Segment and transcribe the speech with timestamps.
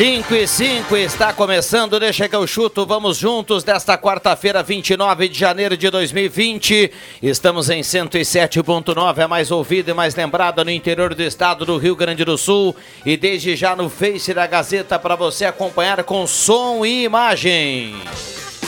[0.00, 5.38] Cinco e cinco está começando, deixa que eu chuto, vamos juntos desta quarta-feira, 29 de
[5.38, 6.90] janeiro de 2020.
[7.22, 11.94] Estamos em 107.9, a mais ouvida e mais lembrada no interior do estado do Rio
[11.94, 16.82] Grande do Sul e desde já no Face da Gazeta para você acompanhar com som
[16.82, 17.94] e imagem.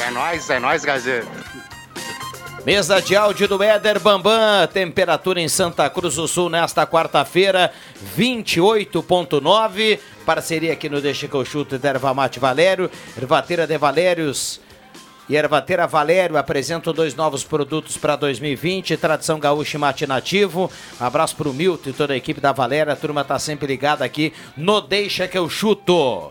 [0.06, 1.62] É nóis, é nóis, Gazeta.
[2.64, 7.72] Mesa de áudio do Éder Bambam, temperatura em Santa Cruz do Sul nesta quarta-feira,
[8.16, 9.98] 28.9.
[10.22, 14.60] Parceria aqui no Deixa que eu chuto da Erva Mate Valério, Ervateira de Valérios
[15.28, 20.70] e Ervateira Valério apresentam dois novos produtos para 2020, Tradição Gaúcha e Mate Nativo.
[20.98, 24.04] Abraço para o Milton e toda a equipe da Valéria, a turma tá sempre ligada
[24.04, 26.30] aqui no Deixa que eu chuto.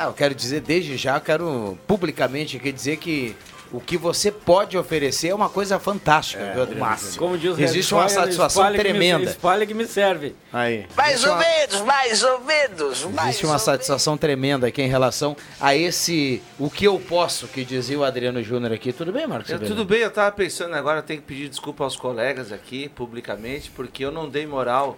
[0.00, 3.36] Ah, eu quero dizer, desde já, eu quero publicamente aqui dizer que
[3.70, 6.96] o que você pode oferecer é uma coisa fantástica, viu, Adriano?
[6.96, 7.16] Júnior?
[7.18, 9.30] Como diz o Existe uma satisfação espalha que me- tremenda.
[9.30, 10.34] espalha que me serve.
[10.50, 10.86] Aí.
[10.96, 15.36] Mais ou uma- menos, mais ou menos, mais Existe uma satisfação tremenda aqui em relação
[15.60, 18.94] a esse o que eu posso, que dizia o Adriano Júnior aqui.
[18.94, 19.50] Tudo bem, Marcos?
[19.50, 22.88] Eu, tudo bem, eu tava pensando agora, eu tenho que pedir desculpa aos colegas aqui,
[22.88, 24.96] publicamente, porque eu não dei moral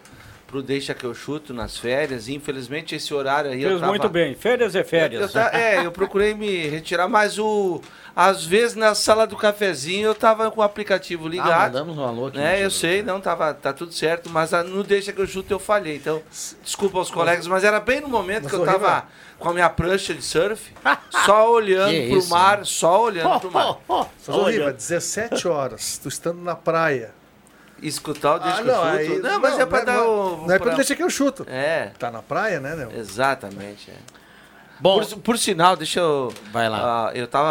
[0.52, 2.28] pro Deixa que eu chuto nas férias.
[2.28, 3.90] E, infelizmente, esse horário aí eu Fez tava...
[3.92, 4.34] muito bem.
[4.34, 5.32] Férias é Eu, férias.
[5.32, 7.80] ta- é, eu procurei me retirar, mas o...
[8.14, 11.72] Às vezes na sala do cafezinho eu tava com o aplicativo Ah, ligado.
[11.72, 12.36] mandamos um alô aqui.
[12.36, 15.50] né, eu sei, não, tava, tá tudo certo, mas a- no Deixa que eu chuto
[15.50, 15.96] eu falhei.
[15.96, 16.20] Então,
[16.62, 19.06] desculpa aos colegas, mas era bem no momento que eu tava
[19.38, 20.70] com a minha prancha de surf,
[21.24, 23.78] só olhando Que pro isso, mar, só olhando pro mar.
[23.88, 27.14] Mas, ô, Riva, 17 horas, tu estando na praia.
[27.82, 28.96] Escutar o Deixa Ah, que eu não, chuto.
[28.96, 30.46] aí- não, mas é pra não, dar não, o.
[30.46, 31.44] Não é pra pra- deixar que eu chuto.
[31.48, 32.90] É, Tá na praia, né, meu?
[32.92, 33.90] exatamente.
[33.90, 33.94] é.
[34.80, 36.32] Bom, Por, por sinal, deixa eu.
[36.52, 37.08] Vai lá.
[37.08, 37.48] ah, eu tava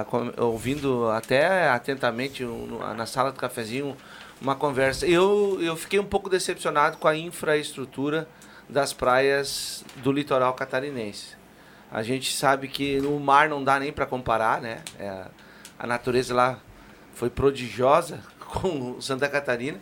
[0.00, 3.96] ah, com- ouvindo até atentamente um, na sala do cafezinho
[4.40, 5.06] uma conversa.
[5.06, 8.28] Eu, eu fiquei um pouco decepcionado com a infraestrutura
[8.68, 11.36] das praias do litoral catarinense.
[11.90, 14.80] A gente sabe que no mar não dá nem para comparar, né?
[14.98, 15.24] É,
[15.78, 16.58] a natureza lá
[17.14, 18.20] foi prodigiosa
[18.60, 19.78] com Santa Catarina.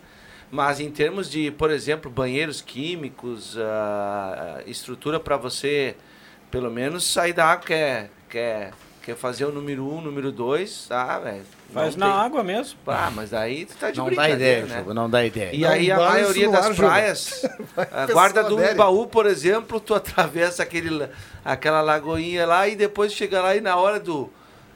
[0.50, 5.96] Mas em termos de, por exemplo, banheiros químicos, ah, estrutura para você,
[6.50, 8.70] pelo menos, sair da água, que é, que é
[9.04, 11.42] Quer fazer o número um, número dois, tá, velho?
[11.74, 12.78] Faz Não na tem- água mesmo.
[12.86, 14.78] Ah, mas aí tu tá de Não dá brincadeira, ideia, né?
[14.78, 15.50] Juba, não dá ideia.
[15.52, 17.42] E Não aí a dá maioria das ar, praias,
[17.90, 18.76] a guarda do adere.
[18.76, 21.08] baú, por exemplo, tu atravessa aquele, la-
[21.44, 24.30] aquela lagoinha lá e depois chega lá e na hora do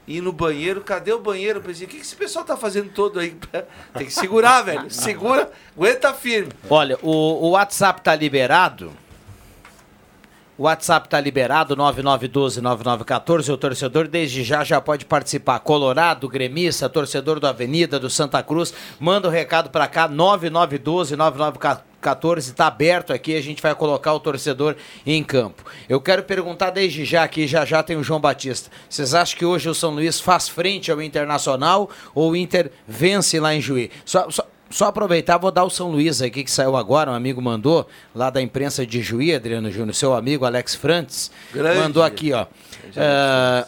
[0.06, 1.58] ir no banheiro, cadê o banheiro?
[1.58, 3.36] Eu pensei, o que, que esse pessoal tá fazendo todo aí?
[3.94, 4.90] Tem que segurar, velho.
[4.90, 6.52] Segura, aguenta firme.
[6.70, 8.92] Olha, o, o WhatsApp tá liberado.
[10.58, 13.52] O WhatsApp tá liberado, 9912-9914.
[13.52, 15.58] O torcedor desde já já pode participar.
[15.58, 18.72] Colorado, gremista, torcedor do Avenida, do Santa Cruz.
[18.98, 21.80] Manda o recado pra cá, 9912-9914.
[22.14, 25.64] Tá aberto aqui, a gente vai colocar o torcedor em campo.
[25.88, 28.70] Eu quero perguntar desde já aqui, já já tem o João Batista.
[28.88, 33.40] Vocês acham que hoje o São Luís faz frente ao Internacional ou o Inter vence
[33.40, 33.90] lá em Juí?
[34.04, 37.40] Só, só, só aproveitar, vou dar o São Luís aqui que saiu agora, um amigo
[37.40, 41.78] mandou, lá da imprensa de Juí, Adriano Júnior, seu amigo Alex Frantes, Grande.
[41.78, 42.46] mandou aqui, ó.
[42.96, 43.66] É,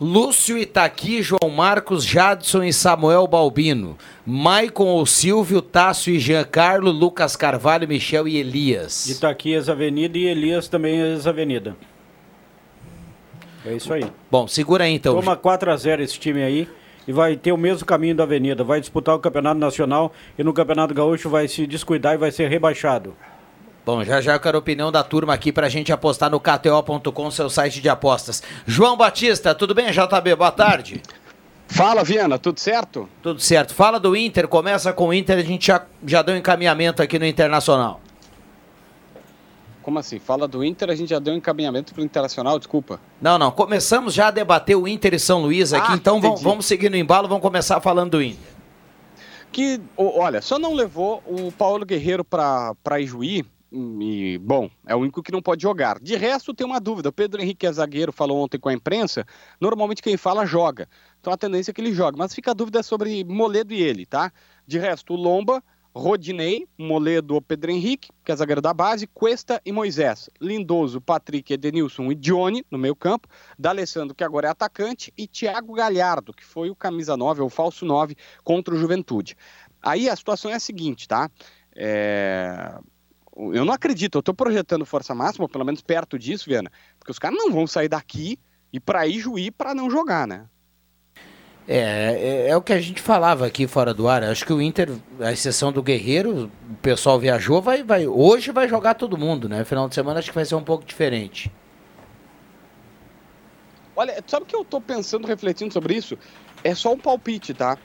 [0.00, 3.98] Lúcio Itaqui, João Marcos, Jadson e Samuel Balbino.
[4.24, 9.08] Maicon ou Silvio, Tássio e Giancarlo, Lucas Carvalho, Michel e Elias.
[9.08, 11.76] Itaquias Avenida e Elias também ex-avenida.
[13.66, 14.04] É isso aí.
[14.30, 15.16] Bom, segura aí então.
[15.16, 16.68] Toma 4x0 esse time aí
[17.06, 18.62] e vai ter o mesmo caminho da Avenida.
[18.62, 22.48] Vai disputar o Campeonato Nacional e no Campeonato Gaúcho vai se descuidar e vai ser
[22.48, 23.16] rebaixado.
[23.88, 27.30] Bom, já já eu quero a opinião da turma aqui pra gente apostar no KTO.com,
[27.30, 28.42] seu site de apostas.
[28.66, 30.36] João Batista, tudo bem, JB?
[30.36, 31.00] Boa tarde.
[31.66, 33.08] Fala, Viana, tudo certo?
[33.22, 33.74] Tudo certo.
[33.74, 37.18] Fala do Inter, começa com o Inter, a gente já, já deu um encaminhamento aqui
[37.18, 37.98] no Internacional.
[39.80, 40.18] Como assim?
[40.18, 43.00] Fala do Inter, a gente já deu um encaminhamento pro Internacional, desculpa.
[43.22, 46.42] Não, não, começamos já a debater o Inter e São Luís aqui, Ah, então vamos,
[46.42, 48.52] vamos seguir no embalo, vamos começar falando do Inter.
[49.50, 54.98] Que, o- olha, só não levou o Paulo Guerreiro pra Ijuí, e, bom, é o
[54.98, 55.98] único que não pode jogar.
[56.00, 57.10] De resto, tem uma dúvida.
[57.10, 59.26] O Pedro Henrique é zagueiro, falou ontem com a imprensa.
[59.60, 60.88] Normalmente quem fala joga.
[61.20, 62.18] Então a tendência é que ele jogue.
[62.18, 64.32] Mas fica a dúvida sobre Moledo e ele, tá?
[64.66, 65.62] De resto, Lomba,
[65.94, 70.30] Rodinei, Moledo, Pedro Henrique, que é zagueiro da base, Cuesta e Moisés.
[70.40, 73.28] Lindoso, Patrick, Edenilson e Johnny no meio campo.
[73.58, 77.84] D'Alessandro, que agora é atacante, e Thiago Galhardo, que foi o camisa 9, ou falso
[77.84, 79.36] 9, contra o Juventude.
[79.82, 81.30] Aí a situação é a seguinte, tá?
[81.74, 82.78] É,
[83.38, 87.12] Eu não acredito, eu tô projetando força máxima, ou pelo menos perto disso, Viana, porque
[87.12, 88.38] os caras não vão sair daqui
[88.72, 90.46] e para ir Juí para não jogar, né?
[91.70, 94.24] É, é, é o que a gente falava aqui fora do ar.
[94.24, 94.90] Acho que o Inter,
[95.20, 99.62] a exceção do Guerreiro, o pessoal viajou, vai, vai, hoje vai jogar todo mundo, né?
[99.64, 101.52] Final de semana acho que vai ser um pouco diferente.
[103.94, 106.16] Olha, sabe o que eu tô pensando, refletindo sobre isso?
[106.64, 107.76] É só um palpite, tá?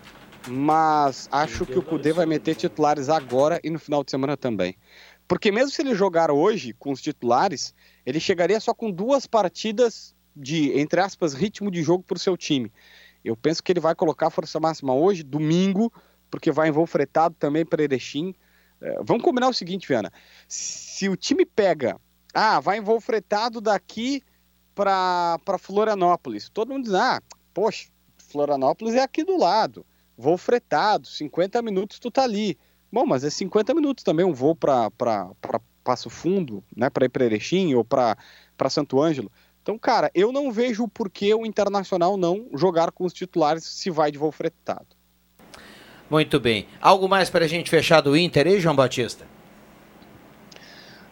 [0.48, 4.76] Mas acho que o Cudê vai meter titulares agora e no final de semana também.
[5.33, 7.74] Porque mesmo se ele jogar hoje com os titulares,
[8.06, 12.71] ele chegaria só com duas partidas de, entre aspas, ritmo de jogo pro seu time.
[13.25, 15.91] Eu penso que ele vai colocar a força máxima hoje, domingo,
[16.30, 18.35] porque vai em voo fretado também para Erechim.
[18.80, 20.13] É, vamos combinar o seguinte, Viana.
[20.47, 22.00] Se o time pega,
[22.31, 24.21] ah, vai em voo fretado daqui
[24.75, 26.47] para Florianópolis.
[26.47, 27.19] Todo mundo diz, ah,
[27.56, 27.89] poxa,
[28.19, 29.83] Florianópolis é aqui do lado.
[30.15, 32.56] Voo fretado, 50 minutos tu tá ali.
[32.94, 34.92] Bom, mas é 50 minutos também um voo para
[35.84, 38.16] Passo Fundo, né, para ir para Erechim ou para
[38.69, 39.31] Santo Ângelo.
[39.63, 43.90] Então, cara, eu não vejo por que o Internacional não jogar com os titulares se
[43.90, 44.86] vai de voo fretado.
[46.07, 46.68] Muito bem.
[46.80, 49.26] Algo mais para a gente fechar do Inter aí, João Batista?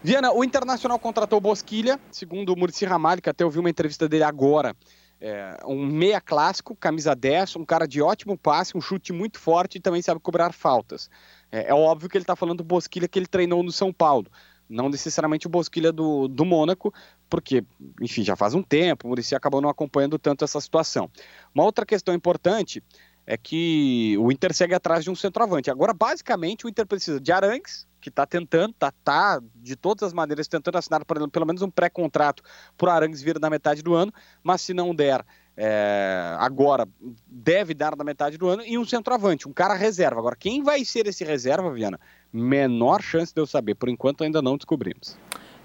[0.04, 4.08] Viana, o Internacional contratou Bosquilha, segundo o Murici Ramalho, que até eu vi uma entrevista
[4.08, 4.76] dele agora.
[5.24, 9.78] É, um meia clássico, camisa 10, um cara de ótimo passe, um chute muito forte
[9.78, 11.12] e também sabe cobrar faltas.
[11.52, 14.28] É, é óbvio que ele está falando do Bosquilha que ele treinou no São Paulo,
[14.70, 16.94] não necessariamente o Bosquilha do, do Mônaco,
[17.30, 17.64] porque,
[18.00, 21.10] enfim, já faz um tempo, o Murici acabou não acompanhando tanto essa situação.
[21.54, 22.82] Uma outra questão importante
[23.26, 25.70] é que o Inter segue atrás de um centroavante.
[25.70, 30.14] Agora, basicamente, o Inter precisa de Arangues, que está tentando, tá, tá de todas as
[30.14, 32.42] maneiras tentando assinar pelo menos um pré-contrato
[32.76, 34.12] para o Arangues vir na metade do ano,
[34.44, 35.24] mas se não der
[35.64, 36.88] é, agora,
[37.28, 40.20] deve dar na metade do ano, e um centroavante, um cara reserva.
[40.20, 42.00] Agora, quem vai ser esse reserva, Viana?
[42.34, 45.16] Menor chance de eu saber, por enquanto ainda não descobrimos.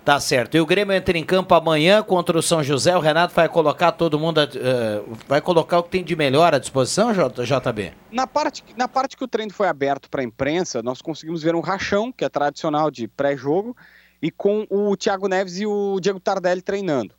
[0.05, 0.55] Tá certo.
[0.55, 2.95] E o Grêmio entra em campo amanhã contra o São José.
[2.95, 6.59] O Renato vai colocar todo mundo, uh, vai colocar o que tem de melhor à
[6.59, 7.95] disposição, JB?
[8.13, 11.55] Na parte, na parte que o treino foi aberto para a imprensa, nós conseguimos ver
[11.55, 13.75] um rachão, que é tradicional de pré-jogo,
[14.21, 17.15] e com o Thiago Neves e o Diego Tardelli treinando.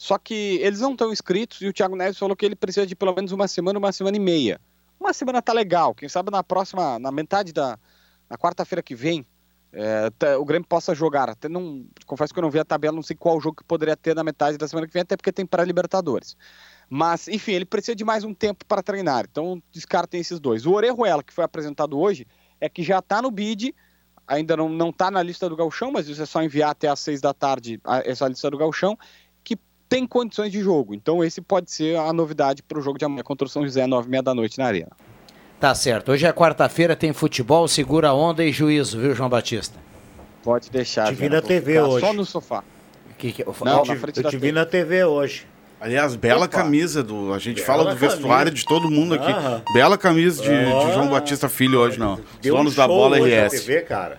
[0.00, 2.96] Só que eles não estão inscritos e o Thiago Neves falou que ele precisa de
[2.96, 4.58] pelo menos uma semana, uma semana e meia.
[4.98, 7.78] Uma semana tá legal, quem sabe na próxima, na metade da,
[8.26, 9.26] na quarta-feira que vem,
[9.70, 11.28] é, o Grêmio possa jogar.
[11.28, 13.94] Até não, confesso que eu não vi a tabela, não sei qual jogo que poderia
[13.94, 16.34] ter na metade da semana que vem, até porque tem pré-libertadores.
[16.88, 19.26] Mas, enfim, ele precisa de mais um tempo para treinar.
[19.30, 20.64] Então, descartem esses dois.
[20.64, 22.26] O Orejuela, que foi apresentado hoje,
[22.58, 23.74] é que já está no bid,
[24.26, 27.00] ainda não, não tá na lista do Galchão, mas isso é só enviar até às
[27.00, 28.96] seis da tarde essa lista do Galchão,
[29.90, 30.94] tem condições de jogo.
[30.94, 33.86] Então, esse pode ser a novidade para o jogo de amanhã contra o São José,
[33.86, 34.92] nove e meia da noite na Arena.
[35.58, 36.12] Tá certo.
[36.12, 39.78] Hoje é quarta-feira, tem futebol, segura onda e juízo, viu, João Batista?
[40.42, 41.08] Pode deixar.
[41.08, 42.06] Te vi na TV hoje.
[42.06, 42.62] Só no sofá.
[43.18, 44.52] Que que- Não, eu na te, frente eu da te vi TV.
[44.52, 45.46] na TV hoje.
[45.78, 46.48] Aliás, bela Opa.
[46.58, 47.34] camisa do.
[47.34, 48.54] A gente Bela fala do vestuário camisa.
[48.54, 49.30] de todo mundo aqui.
[49.32, 49.62] Aham.
[49.74, 50.92] Bela camisa de, de Ah.
[50.94, 52.18] João Batista Filho hoje, não.
[52.40, 53.64] Deu um da bola hoje na RS.
[53.64, 54.18] TV, cara.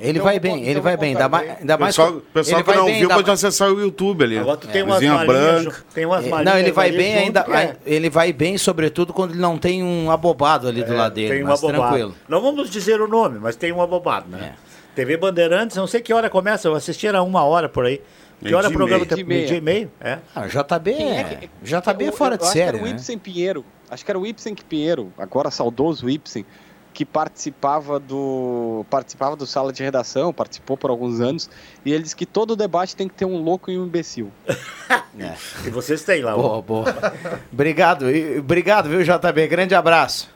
[0.00, 1.10] Ele Então vai bem, vou- ele então vai bem.
[1.10, 4.38] Ainda mais, ainda mais Pessoal, pessoal que não viu pode mais- acessar o YouTube ali.
[4.38, 5.84] Agora tu tem umas malinhas, branca.
[5.94, 7.46] tem umas É, malinhas Não, ele vai bem junto, ainda.
[7.58, 11.14] é- Ele vai bem, sobretudo, quando ele não tem um abobado ali do é, lado
[11.14, 11.30] dele.
[11.30, 11.82] Tem uma mas bobada.
[11.82, 12.14] tranquilo.
[12.28, 14.54] Não vamos dizer o nome, mas tem uma bobada, né?
[14.68, 14.72] É.
[14.94, 18.00] TV Bandeirantes, não sei que hora começa, eu assisti era uma hora por aí.
[18.44, 19.22] Que hora o programa tem?
[19.22, 19.90] Meio dia e Meio?
[20.00, 20.18] É.
[20.34, 22.86] Ah, JB Quem é, JB é Eu- fora eu de acho série, que era o
[22.86, 22.90] né?
[22.90, 23.64] Ibsen Pinheiro.
[23.88, 26.44] Acho que era o Ibsen Pinheiro, agora saudoso Ibsen,
[26.94, 31.48] que participava do participava do sala de redação, participou por alguns anos,
[31.84, 34.30] e ele disse que todo debate tem que ter um louco e um imbecil.
[35.64, 36.34] E vocês têm lá.
[36.34, 36.84] Boa, boa.
[37.52, 39.46] obrigado, e- obrigado, viu, JB?
[39.46, 40.28] Grande abraço.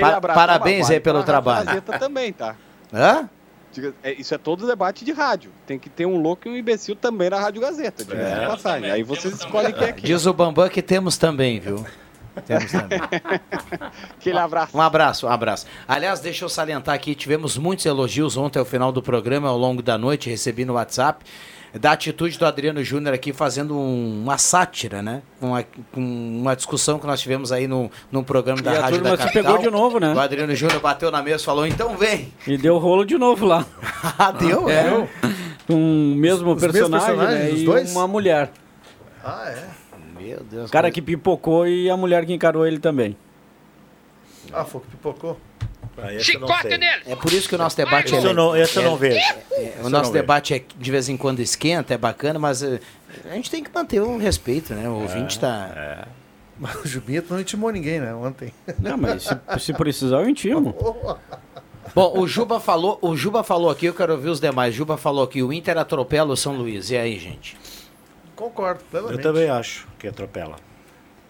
[0.00, 1.66] Pa- abraço, parabéns aí pelo trabalho.
[1.66, 2.54] Gazeta também, tá?
[2.92, 3.28] Hã?
[3.72, 5.50] Diga- é, Isso é todo debate de rádio.
[5.66, 8.46] Tem que ter um louco e um imbecil também na Rádio Gazeta, de É.
[8.46, 8.90] passagem.
[8.90, 10.02] Aí vocês escolhem quem é que.
[10.06, 11.84] Diz o Bambam que temos também, viu?
[12.46, 13.00] Temos também.
[14.18, 14.76] Aquele abraço.
[14.76, 15.66] Um abraço, um abraço.
[15.86, 19.82] Aliás, deixa eu salientar aqui, tivemos muitos elogios ontem ao final do programa, ao longo
[19.82, 21.24] da noite, recebi no WhatsApp,
[21.78, 25.20] da atitude do Adriano Júnior aqui fazendo um- uma sátira, né?
[25.38, 25.64] Com uma,
[25.94, 29.16] uma discussão que nós tivemos aí no, no programa da E a Rádio turma da
[29.18, 29.52] se Capital.
[29.54, 30.14] pegou de novo, né?
[30.14, 32.32] O Adriano Júnior bateu na mesa e falou, então vem.
[32.46, 33.66] E deu rolo de novo lá.
[34.18, 34.68] Ah, deu?
[34.70, 34.84] É.
[34.84, 35.08] Deu.
[35.68, 37.52] Um mesmo Os- os personagem, personagens, né?
[37.54, 37.90] os E dois?
[37.92, 38.50] uma mulher.
[39.22, 39.64] Ah, é?
[40.28, 40.68] Meu Deus.
[40.70, 43.16] O cara que pipocou e a mulher que encarou ele também.
[44.52, 45.38] Ah, foi o que pipocou.
[45.96, 46.38] Ah, não sei.
[47.06, 49.16] É por isso que o nosso debate é, eu não, esse eu não vejo.
[49.16, 49.20] é,
[49.62, 50.12] Esse o eu nosso não vejo.
[50.12, 52.80] debate é de vez em quando esquenta, é bacana, mas eh,
[53.28, 54.88] a gente tem que manter o respeito, né?
[54.88, 56.06] O ouvinte está
[56.58, 58.14] Mas o Jubinho não intimou ninguém, né?
[58.14, 58.52] Ontem.
[58.78, 60.72] Não, mas se, se precisar eu intimo.
[61.94, 64.74] Bom, o Juba falou, o Juba falou aqui, eu quero ouvir os demais.
[64.74, 66.90] Juba falou que o Inter atropela o São Luís.
[66.90, 67.56] E aí, gente?
[68.38, 69.22] Concordo, Eu plenamente.
[69.22, 70.54] também acho que atropela.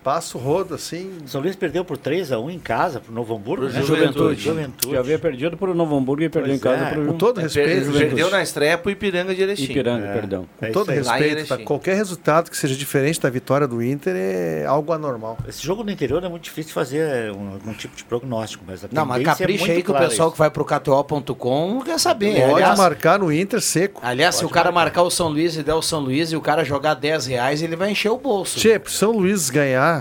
[0.08, 1.18] Passo rodo, assim.
[1.26, 3.66] São Luís perdeu por 3x1 em casa pro Novo Hamburgo.
[3.66, 3.82] Pro né?
[3.82, 4.40] Juventude.
[4.40, 4.92] Juventude.
[4.94, 7.40] Já havia perdido pro Novo Hamburgo e perdeu Pois em casa é, pro Com todo
[7.40, 9.64] respeito, Per- Perdeu na estreia pro Ipiranga de Erechim.
[9.64, 10.12] Ipiranga, É.
[10.14, 10.46] perdão.
[10.58, 10.86] com É todo.
[10.88, 11.58] Lá em respeito, tá?
[11.58, 15.36] Qualquer resultado que seja diferente da vitória do Inter é algo anormal.
[15.46, 18.88] Esse jogo no interior é muito difícil fazer um, algum tipo de prognóstico, mas a
[18.90, 20.32] Não, mas é capricha aí que o pessoal isso.
[20.32, 22.40] que vai pro KTO.com quer saber.
[22.40, 24.00] Pode aliás, marcar no Inter seco.
[24.04, 26.40] aliás se o cara marcar o São Luís e der o São Luís e o
[26.40, 28.58] cara jogar 10 reais, ele vai encher o bolso.
[28.78, 29.97] Pro São Luís ganhar,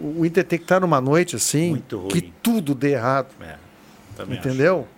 [0.00, 3.28] o Inter tem que estar numa noite assim que tudo dê errado.
[3.40, 3.56] É,
[4.16, 4.88] também acho.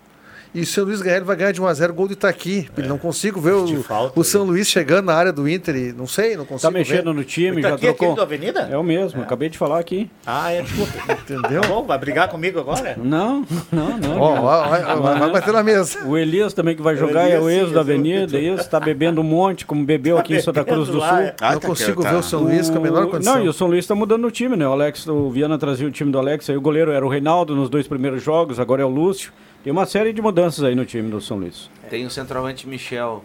[0.54, 2.68] E o São Luís ganhar, ele vai ganhar de 1x0 gol do Itaqui.
[2.76, 2.82] É.
[2.82, 4.50] Não consigo ver o, falta, o São né?
[4.50, 7.14] Luís chegando na área do Inter e não sei, não consigo Tá mexendo ver.
[7.14, 8.14] no time, Tá já aquele trocou.
[8.16, 8.68] do Avenida?
[8.70, 10.10] É o mesmo, acabei de falar aqui.
[10.26, 10.92] Ah, é, desculpa.
[11.22, 11.62] Entendeu?
[11.62, 12.98] Tá bom, vai brigar comigo agora?
[13.02, 14.20] Não, não, não.
[14.20, 14.82] Ó, ó, vai,
[15.18, 16.04] vai bater na mesa.
[16.06, 18.78] O Elias também que vai jogar é o Elias, ex sim, da Avenida, isso, tá
[18.78, 21.04] bebendo um monte, como bebeu aqui em Santa Cruz do Sul.
[21.18, 21.34] é.
[21.40, 22.20] Ah, não tá consigo aqui, ver tá.
[22.20, 23.36] o São Luís com a menor O- condição.
[23.36, 24.68] Não, e o São Luís tá mudando o time, né?
[24.68, 27.56] O Alex, o Viana trazia o time do Alex, aí o goleiro era o Reinaldo
[27.56, 29.32] nos dois primeiros jogos, agora é o Lúcio.
[29.62, 31.70] Tem uma série de mudanças aí no time do São Luís.
[31.88, 33.24] Tem o centroavante Michel.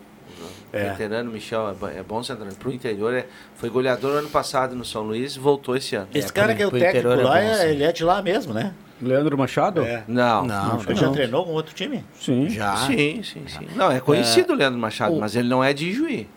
[0.72, 0.90] O É.
[0.92, 2.60] veterano Michel é é bom centroavante.
[2.60, 3.26] Pro interior, é,
[3.56, 6.08] foi goleador ano passado no São Luís e voltou esse ano.
[6.14, 7.68] Esse É, cara que é o pro técnico é lá, bom, é- sim.
[7.70, 8.74] ele é de lá mesmo, né?
[9.02, 9.82] Leandro Machado?
[9.82, 10.04] É.
[10.08, 10.46] Não.
[10.46, 12.04] Não, Ele já treinou com outro time?
[12.20, 12.50] Sim.
[12.50, 12.76] Já.
[12.78, 13.68] Sim, sim, sim.
[13.76, 16.28] Não, é conhecido o Leandro Machado, o- mas ele não é de Juí.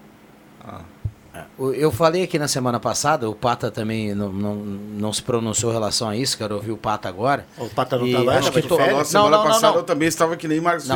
[0.62, 0.99] O-
[1.58, 5.74] Eu falei aqui na semana passada, o Pata também não, não, não se pronunciou em
[5.74, 7.46] relação a isso, quero ouvir o Pata agora.
[7.56, 8.90] O Pata não E tá lá, acho que de tô- férias?
[8.92, 10.88] Falou, semana Não, não, não, passada eu também estava que nem Marcos.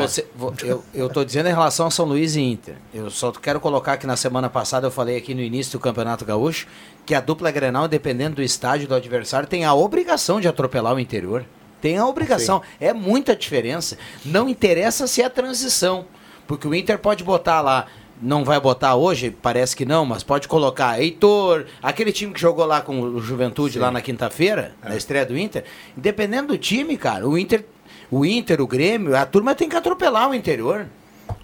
[0.00, 0.54] Você, vo-
[0.94, 2.76] eu, tô dizendo em relação a São Luís e Inter.
[2.94, 6.24] Eu só quero colocar que na semana passada eu falei aqui no início do Campeonato
[6.24, 6.66] Gaúcho
[7.04, 10.98] que a dupla Grenal, dependendo do estádio do adversário, tem a obrigação de atropelar o
[11.00, 11.44] interior.
[11.82, 12.62] Tem a obrigação.
[12.80, 13.98] É muita diferença.
[14.24, 16.06] Não interessa se é transição.
[16.46, 17.86] Porque o Inter pode botar lá.
[18.22, 22.64] Não vai botar hoje, parece que não, mas pode colocar Heitor, aquele time que jogou
[22.64, 25.64] lá com o Juventude lá na quinta-feira, na estreia do Inter.
[25.96, 27.64] Dependendo do time, cara, o Inter,
[28.10, 30.86] o Inter, o Grêmio, a turma tem que atropelar o interior.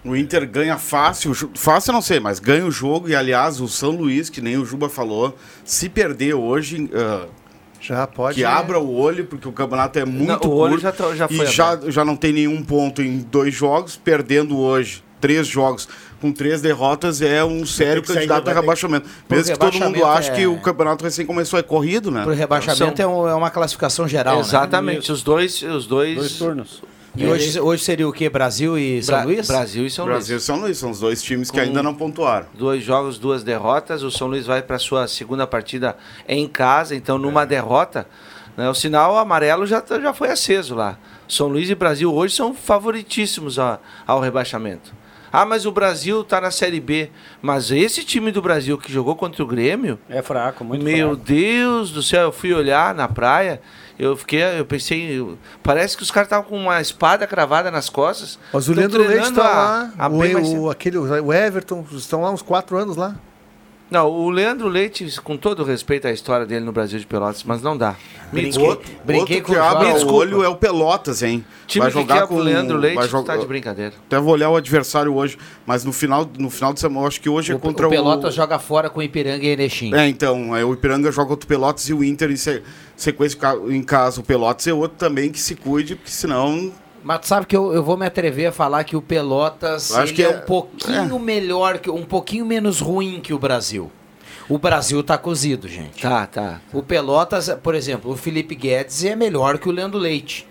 [0.03, 3.67] O Inter ganha fácil, fácil eu não sei, mas ganha o jogo e aliás o
[3.67, 5.35] São Luís, que nem o Juba falou,
[5.65, 7.27] se perder hoje, ah,
[7.79, 8.35] Já pode.
[8.35, 10.83] Que abra o olho, porque o campeonato é muito o olho curto.
[10.83, 14.57] já tá- já foi e já, já não tem nenhum ponto em dois jogos, perdendo
[14.57, 15.87] hoje três jogos
[16.21, 19.09] com três derrotas é um sério candidato a rebaixamento.
[19.29, 22.23] Mesmo que todo mundo ache é- que o campeonato recém começou, é corrido, né?
[22.23, 24.41] Pro rebaixamento é, um- é uma classificação geral, né?
[24.41, 26.83] Exatamente, os dois, os dois, Dois turnos.
[27.13, 28.29] E hoje, hoje seria o quê?
[28.29, 29.45] Brasil e São Bra- Luís?
[29.47, 30.43] Brasil e São Brasil Luís.
[30.43, 32.45] e São Luís são os dois times que Com- ainda não pontuaram.
[32.53, 34.01] Dois jogos, duas derrotas.
[34.01, 38.07] O São Luís vai para sua segunda partida em casa, então numa derrota,
[38.55, 40.97] né, o sinal amarelo já, tá- já foi aceso lá.
[41.27, 44.93] São Luís e Brasil hoje são favoritíssimos a- ao rebaixamento.
[45.31, 47.09] Ah, mas o Brasil está na Série B.
[47.41, 49.97] Mas esse time do Brasil que jogou contra o Grêmio.
[50.09, 51.23] É fraco, muito Meu fraco.
[51.25, 53.61] Deus do céu, eu fui olhar na praia.
[53.97, 57.87] Eu fiquei, eu pensei, eu- parece que os caras estavam com uma espada cravada nas
[57.89, 58.39] costas.
[58.51, 59.91] Mas o Leandro Leite está a- lá.
[59.97, 63.15] a o, bem mais o, aquele, o Everton estão lá uns quatro anos lá.
[63.91, 67.61] Não, o Leandro Leite, com todo respeito à história dele no Brasil de Pelotas, mas
[67.61, 67.91] não dá.
[68.31, 68.87] Me Brinquei- desculpe.
[69.19, 71.43] outro que abre o olho é o Pelotas, hein?
[71.67, 73.93] Time vai que jogar com pro Leandro Leite vai tá jogar- de brincadeira.
[74.07, 77.19] Até vou olhar o adversário hoje, mas no final, no final de semana, eu acho
[77.19, 77.91] que hoje é contra o o.
[77.91, 79.93] Pelotas joga fora com o Ipiranga e Erechim.
[79.93, 82.63] É, então, é, o Ipiranga joga contra o Pelotas e o Inter em se-
[82.95, 83.37] sequência
[83.69, 84.21] em casa.
[84.21, 86.71] O Pelotas é outro também que se cuide, porque senão.
[87.03, 90.07] Mas tu sabe que eu, eu vou me atrever a falar que o Pelotas acho
[90.09, 93.91] ele que é, é- um pouquinho melhor, que um pouquinho menos ruim que o Brasil.
[94.49, 96.01] O Brasil tá cozido, gente.
[96.01, 96.59] Tá, tá.
[96.73, 100.45] O Pelotas, por exemplo, o Felipe Guedes é melhor que o Leandro Leite.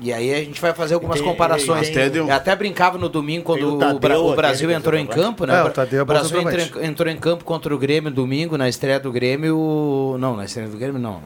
[0.00, 1.88] E aí a gente vai fazer algumas Tem- comparações.
[1.88, 4.74] tem- tem- Eu até brincava no domingo quando o o, Bra- Tadeu, o Brasil aquele
[4.78, 5.26] entrou em centroavante.
[5.28, 5.58] campo, né?
[5.60, 8.58] É, o Tadeu é o Brasil entrou em, entrou em campo contra o Grêmio domingo,
[8.58, 10.16] na estreia do Grêmio.
[10.18, 11.20] Não, na estreia do Grêmio não.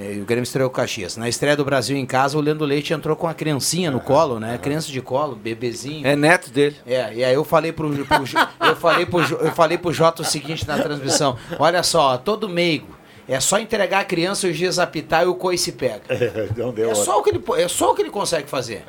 [0.00, 1.16] É, o Grêmio estreou o Caxias.
[1.16, 4.38] Na estreia do Brasil em casa, o Leandro Leite entrou com a criancinha no colo,
[4.38, 4.56] né?
[4.58, 6.06] Criança de colo, bebezinho.
[6.06, 6.76] É neto dele.
[6.86, 8.24] É, e aí eu falei pro, pro
[8.68, 12.96] eu falei pro, eu falei pro Jota o seguinte na transmissão: olha só, todo meigo.
[13.28, 16.00] É só entregar a criança e o giz apitar e o coice pega.
[16.56, 18.84] Não deu É só o que ele, é só o que ele consegue fazer.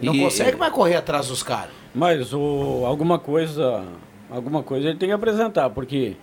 [0.00, 1.70] Não E- consegue mais correr atrás dos caras.
[1.94, 3.82] Mas o, alguma coisa,
[4.30, 6.16] alguma coisa ele tem que apresentar, porque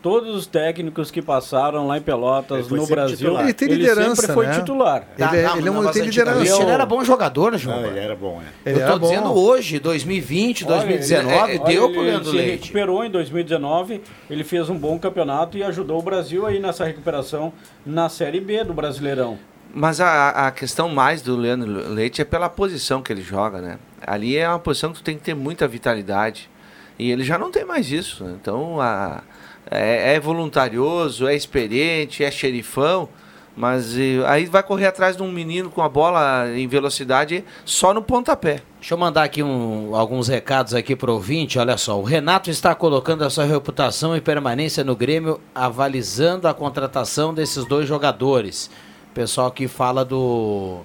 [0.00, 3.42] todos os técnicos que passaram lá em Pelotas, no Brasil, titular.
[3.44, 4.58] Ele tem liderança, sempre foi né?
[4.58, 5.02] titular.
[5.18, 6.62] Ele é- ele é um- mas tem liderança.
[6.62, 7.82] Ele era bom jogador, né, João?
[7.82, 8.72] Não, ele era bom, é.
[8.72, 12.62] Eu tô dizendo hoje, 2020, 2019, Olha, ele- deu olha, pro ele Leandro se Leite.
[12.62, 17.52] recuperou em 2019, ele fez um bom campeonato e ajudou o Brasil aí nessa recuperação
[17.84, 19.38] na Série B do Brasileirão.
[19.72, 23.78] Mas a, a questão mais do Leandro Leite é pela posição que ele joga, né?
[24.04, 26.50] Ali é uma posição que tu tem que ter muita vitalidade.
[26.98, 28.24] E ele já não tem mais isso.
[28.40, 29.22] Então a-
[29.70, 33.08] é, é voluntarioso, é experiente, é xerifão.
[33.56, 37.92] Mas e, aí vai correr atrás de um menino com a bola em velocidade só
[37.92, 38.62] no pontapé.
[38.78, 41.58] Deixa eu mandar aqui um- alguns recados aqui pro ouvinte.
[41.58, 46.54] Olha só, o Renato está colocando a sua reputação e permanência no Grêmio, avalizando a
[46.54, 48.70] contratação desses dois jogadores.
[49.12, 50.78] Pessoal que fala do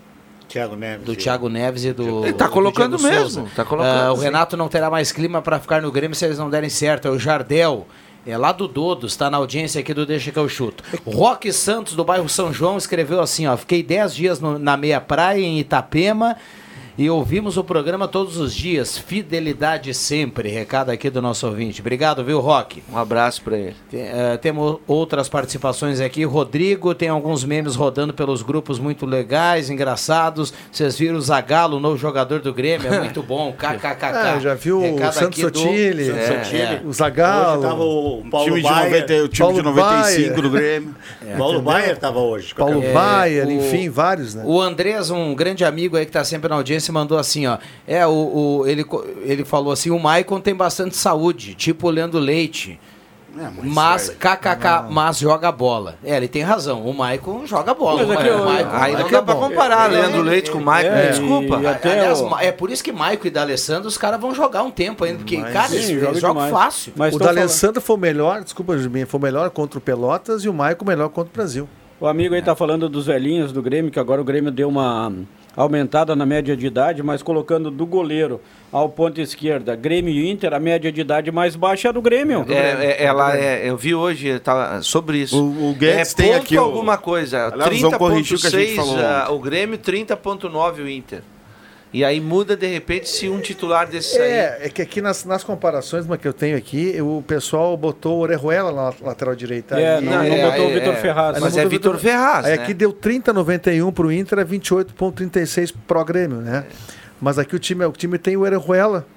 [0.49, 1.05] Thiago Neves.
[1.05, 2.25] do Thiago Neves e do.
[2.25, 4.17] Ele tá do colocando mesmo, tá colocando, Ah, o.
[4.17, 7.07] Renato não terá mais clima para ficar no Grêmio se eles não derem certo.
[7.07, 7.87] É o Jardel.
[8.25, 10.83] É lá do Dodo, está na audiência aqui do Deixa que eu chuto.
[11.05, 13.55] Roque Santos, do bairro São João, escreveu assim: ó.
[13.55, 16.35] Fiquei 10 dias no- na meia praia em Itapema
[16.97, 18.97] e ouvimos o programa todos os dias.
[18.97, 20.47] Fidelidade sempre.
[20.49, 21.81] Recado aqui do nosso ouvinte.
[21.81, 22.81] Obrigado, viu, Roque?
[22.91, 23.75] Um abraço para ele.
[23.91, 26.23] Tem, eh, temos outras participações aqui.
[26.23, 30.53] Rodrigo, tem alguns memes rodando pelos grupos muito legais, engraçados.
[30.71, 32.93] Vocês viram o Zagalo, o novo jogador do Grêmio?
[32.93, 33.51] É muito bom.
[33.59, 34.05] KKKK.
[34.37, 36.81] É, já viu o Recado Santos aqui do- Sotile, É, é.
[36.85, 37.59] o Zagallo.
[37.59, 38.91] Hoje tava o Paulo time de Baier.
[39.01, 40.41] 90, o time Paulo de 95 Baier.
[40.41, 40.95] do Grêmio.
[41.37, 41.61] Paulo entendeu?
[41.61, 42.55] Baier estava hoje.
[42.55, 42.93] Paulo camisa.
[42.93, 44.43] Baier, o- enfim, vários, né?
[44.45, 47.57] O Andrés, um grande amigo aí que tá sempre na audiência, mandou assim, ó.
[47.87, 48.11] É, o,
[48.61, 48.85] o- ele,
[49.23, 52.79] ele falou assim, o Maicon tem bastante saúde, tipo o Leandro Leite.
[53.37, 55.95] É, Mas, velho, kkk, mas joga bola.
[56.05, 56.83] É, ele tem razão.
[56.85, 57.97] O Maicon joga bola.
[57.99, 60.49] Mas o aqui eu- Maicon- Aí não Maicon dá é pra comparar Ele- Leandro Leite
[60.51, 61.59] com o Maicon, É, me desculpa.
[61.61, 64.63] e até Aliás, o- é por isso que Maico e D'Alessandro, os caras vão jogar
[64.63, 66.93] um tempo ainda, porque, cara, Sim, eles, joga eles jogam fácil.
[66.95, 70.47] Mas o D'Alessandro foi o melhor, desculpa, Juminha, foi o melhor contra o Pelotas e
[70.47, 71.67] o Maicon o melhor contra o Brasil.
[71.99, 75.11] O amigo aí tá falando dos velhinhos do Grêmio, que agora o Grêmio deu uma
[75.55, 78.41] aumentada na média de idade, mas colocando do goleiro
[78.71, 82.45] ao ponto esquerda, Grêmio e Inter, a média de idade mais baixa é do Grêmio.
[82.49, 85.41] É, é, ela é, eu vi hoje tá, sobre isso.
[85.41, 87.47] O- o Guedes é tem aqui alguma coisa.
[87.53, 91.21] Aliás, vamos corrigir o que a gente 30.6 falou ah, o Grêmio, 30.9 o Inter.
[91.95, 94.29] E aí muda de repente se um titular desse aí.
[94.29, 98.17] É, é que aqui nas, nas comparações uma que eu tenho aqui, o pessoal botou
[98.17, 99.79] o Orejuela na lateral direita.
[99.79, 100.97] É, Aí- não, não é, botou o é, Vitor é.
[100.97, 101.39] Ferraz.
[101.39, 102.63] Mas não é o Vitor Ferraz, Aí né?
[102.63, 106.65] aqui deu 30,91 pro Inter, é 28,36 pro Grêmio, né?
[107.21, 109.07] Mas aqui o time, o time tem o Orejuela.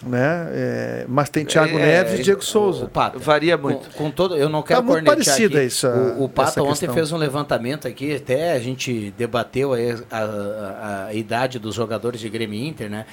[0.00, 0.46] Né?
[0.52, 2.84] É, mas tem Thiago É, Neves é, e Diego Souza.
[2.84, 3.90] O Pato, Varia muito.
[3.90, 5.66] Com, com todo, eu não quero Tá muito parecida aqui.
[5.66, 6.94] isso, a- o, o Pato ontem questão.
[6.94, 12.20] fez um levantamento aqui, até a gente debateu aí a, a- a idade dos jogadores
[12.20, 13.06] de Grêmio Inter, né?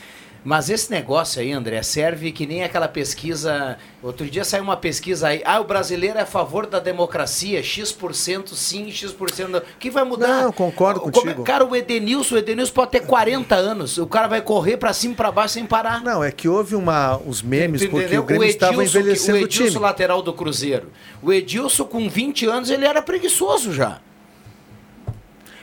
[0.46, 3.80] Mas esse negócio aí, André, serve que nem aquela pesquisa.
[4.04, 5.42] Outro dia saiu uma pesquisa aí.
[5.44, 7.64] Ah, o brasileiro é a favor da democracia.
[7.64, 9.58] X% sim, X% não.
[9.58, 10.44] O que vai mudar?
[10.44, 11.44] Não, concordo Como- contigo.
[11.44, 13.98] Cara, o Edenilson, o Edenilson pode ter 40 anos.
[13.98, 16.04] O cara vai correr pra cima e pra baixo sem parar.
[16.04, 18.22] Não, é que houve uma, os memes Tu porque entendeu?
[18.22, 19.82] o Grêmio estava Edilson, que- envelhecendo o o Edilson, time.
[19.82, 20.92] lateral do Cruzeiro.
[21.24, 24.00] O Edilson, com 20 anos, ele era preguiçoso já.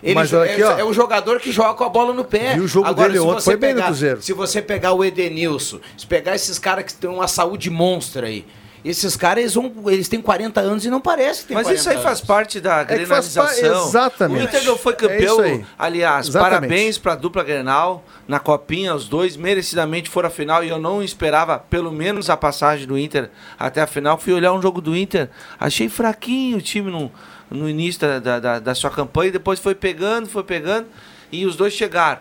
[0.03, 0.79] Ele Mas jo- olha aqui, é, ó.
[0.79, 2.57] é um jogador que joga com a bola no pé.
[2.57, 4.23] E o jogo Agora, dele se ontem você foi bem no pegar- Cruzeiro.
[4.23, 8.45] Se você pegar o Edenilson, se pegar esses caras que têm uma saúde monstra aí,
[8.85, 11.81] esses caras, eles, vão, eles têm 40 anos e não parece que tem Mas 40
[11.81, 12.21] isso aí faz anos.
[12.23, 13.87] parte da É faz pa- grenalização.
[13.89, 14.41] exatamente.
[14.41, 15.39] O Inter não foi É campeão.
[15.39, 15.65] aí.
[15.79, 16.55] aliás, Exatamente.
[16.61, 18.05] parabéns para a dupla Grenal.
[18.27, 22.37] Na Copinha, os dois merecidamente foram à final e eu não esperava pelo menos a
[22.37, 24.19] passagem do Inter até a final.
[24.19, 27.09] Fui olhar um jogo do Inter, achei fraquinho o time no,
[27.53, 30.87] no início da, da, da- sua campanha depois foi pegando, foi pegando
[31.31, 32.21] e os dois chegaram.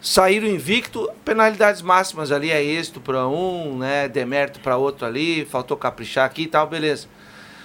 [0.00, 5.76] Saíram invicto, penalidades máximas ali, é êxito para um, né, demérito para outro ali, faltou
[5.76, 7.08] caprichar aqui e tal, beleza.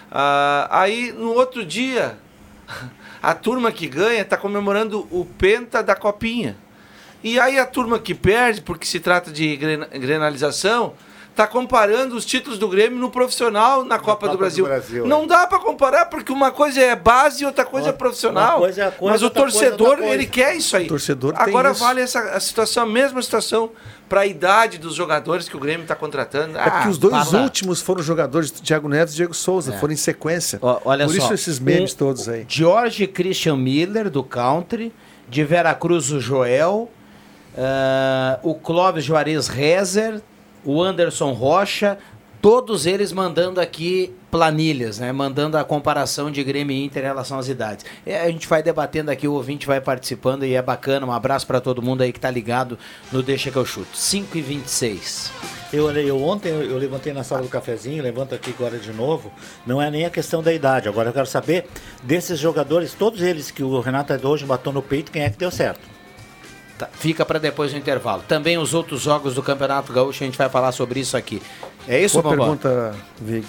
[0.10, 2.18] Ah, aí, no outro dia,
[3.22, 6.56] a turma que ganha está comemorando o penta da copinha.
[7.24, 10.94] E aí a turma que perde, porque se trata de gren- grenalização,
[11.32, 14.66] está comparando os títulos do Grêmio no profissional na Copa, do Copa do Brasil.
[14.66, 15.28] Brasil, Não é.
[15.28, 18.58] dá para comparar, porque uma coisa é base e outra coisa é profissional.
[18.58, 20.86] uma coisa é a coisa, Mas o é torcedor, ele quer isso aí.
[20.86, 21.80] O torcedor tem Agora isso.
[21.80, 23.72] vale essa a situação, a mesma situação
[24.10, 26.58] para a idade dos jogadores que o Grêmio está contratando.
[26.58, 27.42] É porque os dois para.
[27.42, 30.60] últimos foram jogadores, Thiago Neves e Diego Souza, foram em sequência.
[30.62, 32.46] Ó, olha Por só, isso esses memes um- todos aí.
[32.48, 34.94] George Christian Miller, do Country.
[35.30, 36.90] De Veracruz, o Joel.
[37.58, 40.22] ah, o Clóvis Juarez Rezer.
[40.66, 41.98] O Anderson Rocha.
[42.42, 45.12] Todos eles mandando aqui planilhas, né?
[45.12, 47.86] Mandando a comparação de Grêmio e Inter em relação às idades.
[48.04, 51.06] É, a gente vai debatendo aqui, o ouvinte vai participando e é bacana.
[51.06, 52.80] Um abraço para todo mundo aí que tá ligado
[53.12, 53.96] no Deixa que eu chuto.
[53.96, 55.32] 5 e 26
[55.72, 58.92] Eu, olhei- eu ontem eu, eu levantei na sala do cafezinho, levanto aqui agora de
[58.92, 59.32] novo.
[59.64, 60.90] Não é nem a questão da idade.
[60.90, 61.68] Agora eu quero saber
[62.02, 65.52] desses jogadores, todos eles que o Renato hoje matou no peito, quem é que deu
[65.52, 66.01] certo?
[66.82, 68.24] Tá, fica para depois do intervalo.
[68.28, 71.40] Também os outros jogos do Campeonato Gaúcho, a gente vai falar sobre isso aqui.
[71.88, 72.58] É isso, Boa Bambam?
[72.58, 73.48] pergunta, Vic.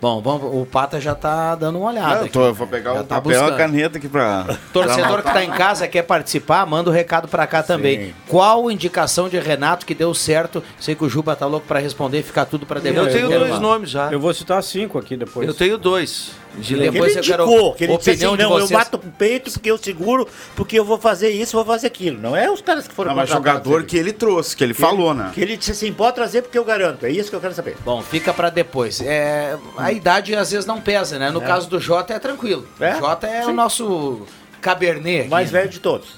[0.00, 2.16] Bom, vamos, o Pata já tá dando uma olhada.
[2.16, 3.56] Não, eu, tô- aqui, eu vou pegar Já o tá papel e a buscando.
[3.56, 4.44] caneta aqui pra.
[4.72, 8.14] Torcedor que está em casa quer participar, manda o recado para cá também.
[8.28, 10.62] Qual indicação de Renato que deu certo?
[10.78, 13.06] Sei que o Juba tá louco para responder, ficar tudo para depois.
[13.06, 14.12] Eu tenho do dois nomes já.
[14.12, 15.48] Eu vou citar cinco aqui depois.
[15.48, 16.32] Eu tenho dois.
[16.58, 16.92] De lembra.
[16.92, 19.70] depois ele eu quero que ele disse opinião assim, não, eu mato pro peito porque
[19.70, 22.18] eu seguro, porque eu vou fazer isso, vou fazer aquilo.
[22.20, 25.12] Não é os caras que foram Não, mas jogador que ele trouxe, que ele falou,
[25.14, 25.30] né?
[25.34, 27.04] Que ele disse assim, pode trazer porque eu garanto.
[27.06, 27.76] É isso que eu quero saber.
[27.84, 29.00] Bom, fica para depois.
[29.00, 31.30] É, a idade às vezes não pesa, né?
[31.30, 31.46] No É.
[31.46, 32.66] caso do Jota é tranquilo.
[32.80, 32.94] É?
[32.96, 33.50] O Jota é Sim.
[33.50, 34.26] o nosso
[34.60, 35.20] cabernet.
[35.20, 35.58] aqui, Mais né?
[35.60, 36.08] velho de todos.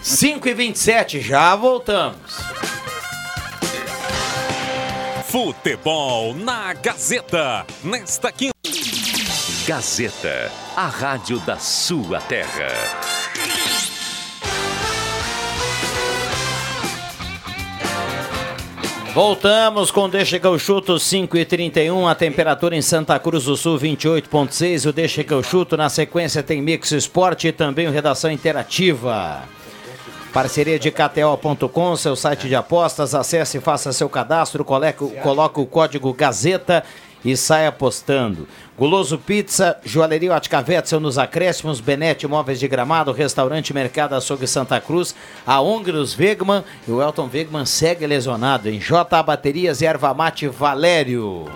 [0.00, 2.16] 5 e 27 já voltamos.
[5.26, 7.64] Futebol na Gazeta.
[7.82, 8.51] Nesta quinta.
[9.66, 12.66] Gazeta, a rádio da sua terra.
[19.14, 23.56] Voltamos com Deixa que eu chuto 5 e 31 a temperatura em Santa Cruz do
[23.56, 24.88] Sul 28.6.
[24.88, 29.44] O Deixa que eu chuto na sequência tem Mix Esporte e também o Redação Interativa.
[30.32, 33.14] Parceria de KTO.com, seu site de apostas.
[33.14, 34.64] Acesse e faça seu cadastro.
[34.64, 36.82] Coloque, coloque o código Gazeta
[37.24, 38.48] e saia apostando.
[38.78, 44.80] Guloso Pizza, Joalheria Ótica Wetzel nos acréscimos, Benete Móveis de Gramado, Restaurante Mercado Açougue Santa
[44.80, 45.14] Cruz,
[45.46, 50.48] a Ongros Wegman e o Elton Wegman segue lesionado em J Baterias e Erva Mate
[50.48, 51.46] Valério.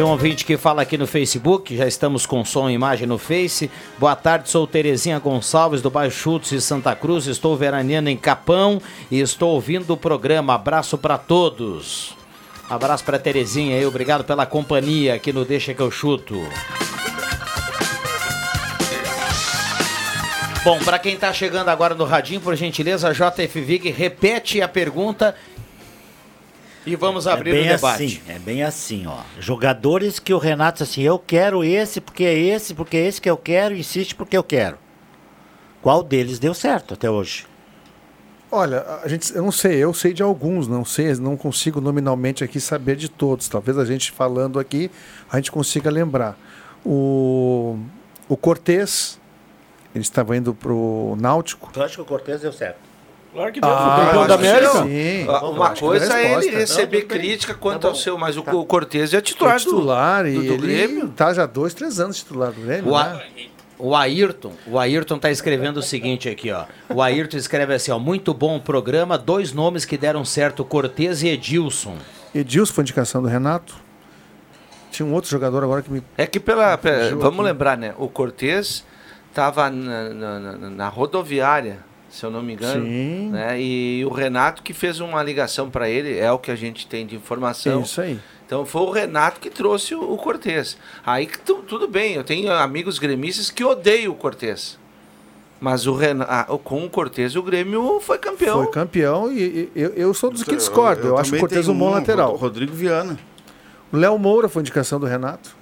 [0.00, 3.18] Tem um ouvinte que fala aqui no Facebook, já estamos com som e imagem no
[3.18, 3.70] Face.
[3.98, 7.26] Boa tarde, sou Terezinha Gonçalves do bairro Chutes de Santa Cruz.
[7.26, 10.54] Estou veraneando em Capão e estou ouvindo o programa.
[10.54, 12.16] Abraço para todos.
[12.70, 16.34] Abraço para Terezinha aí, obrigado pela companhia aqui no Deixa que eu chuto.
[20.64, 25.34] Bom, para quem está chegando agora no radinho, por gentileza, JF Vig, repete a pergunta
[26.86, 28.04] e vamos abrir é bem o debate.
[28.04, 29.18] Assim, é bem assim, ó.
[29.38, 33.20] Jogadores que o Renato disse assim, eu quero esse porque é esse, porque é esse
[33.20, 34.78] que eu quero, insiste porque eu quero.
[35.82, 37.46] Qual deles deu certo até hoje?
[38.52, 42.42] Olha, a gente, eu não sei, eu sei de alguns, não sei, não consigo nominalmente
[42.42, 43.48] aqui saber de todos.
[43.48, 44.90] Talvez a gente falando aqui,
[45.30, 46.36] a gente consiga lembrar.
[46.84, 47.78] O,
[48.28, 49.20] o Cortez
[49.94, 51.70] Ele estava indo pro Náutico.
[51.74, 52.89] Eu acho que o Cortez deu certo.
[53.32, 54.82] Claro que deu, deu, foi campeão da América.
[54.82, 55.26] Sim.
[55.52, 59.14] Uma coisa é ele receber Não, crítica quanto Tá ao seu, mas o, o Cortez
[59.14, 61.08] é titular, É titular do, e do, do ele Grêmio.
[61.10, 62.92] tá já dois, três anos titular do Grêmio.
[62.92, 63.20] O, né?
[63.78, 66.64] O Ayrton, o Ayrton tá escrevendo o seguinte aqui, ó.
[66.92, 71.22] O Ayrton escreve assim, ó, muito bom o programa, dois nomes que deram certo, Cortez
[71.22, 71.96] e Edilson.
[72.34, 73.74] Edilson foi indicação do Renato.
[74.90, 76.02] Tinha um outro jogador agora que me.
[76.18, 76.76] É que pela.
[77.18, 77.42] vamos aqui.
[77.42, 77.94] lembrar, né?
[77.96, 78.84] O Cortez
[79.30, 81.78] estava na, na- na- na rodoviária,
[82.10, 82.84] se eu não me engano.
[82.84, 83.30] Sim.
[83.30, 83.60] Né?
[83.60, 87.06] E o Renato que fez uma ligação para ele, é o que a gente tem
[87.06, 87.80] de informação.
[87.82, 88.18] Isso aí.
[88.46, 90.76] Então foi o Renato que trouxe o, o Cortez.
[91.06, 94.76] Aí tu- tudo bem, eu tenho amigos gremistas que odeiam o Cortez.
[95.60, 98.62] Mas o Renato, com o Cortez o Grêmio foi campeão.
[98.64, 101.06] Foi campeão e, e eu, eu sou dos que discordo.
[101.08, 102.34] Eu, acho o Cortez um bom lateral.
[102.34, 103.18] Rodrigo Viana.
[103.92, 105.54] O Léo Moura foi indicação do Renato.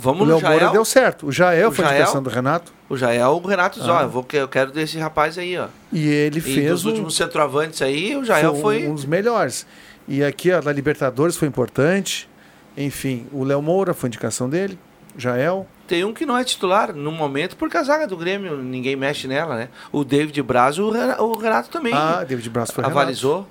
[0.00, 1.26] Vamos o Léo Moura deu certo.
[1.26, 1.96] O Jael O foi Jael?
[1.98, 2.72] indicação do Renato.
[2.88, 3.98] O Jael, o Renato diz, Ah.
[3.98, 5.66] ó, eu, vou, que- eu quero desse rapaz aí, ó.
[5.92, 8.86] E ele E fez um, últimos centroavantes aí, o Jael foi...
[8.86, 9.66] um dos melhores.
[10.08, 12.28] E aqui a da Libertadores foi importante.
[12.76, 14.78] Enfim, o Léo Moura foi indicação dele.
[15.18, 15.66] Jael.
[15.86, 19.26] Tem um que não é titular no momento, porque a zaga do Grêmio, ninguém mexe
[19.26, 19.68] nela, né?
[19.92, 23.46] O David Braz, o Renato, o Renato também Ah, David Braz foi avalizou.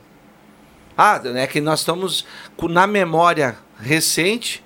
[0.97, 2.25] Ah, é que nós estamos
[2.69, 4.63] na memória recente,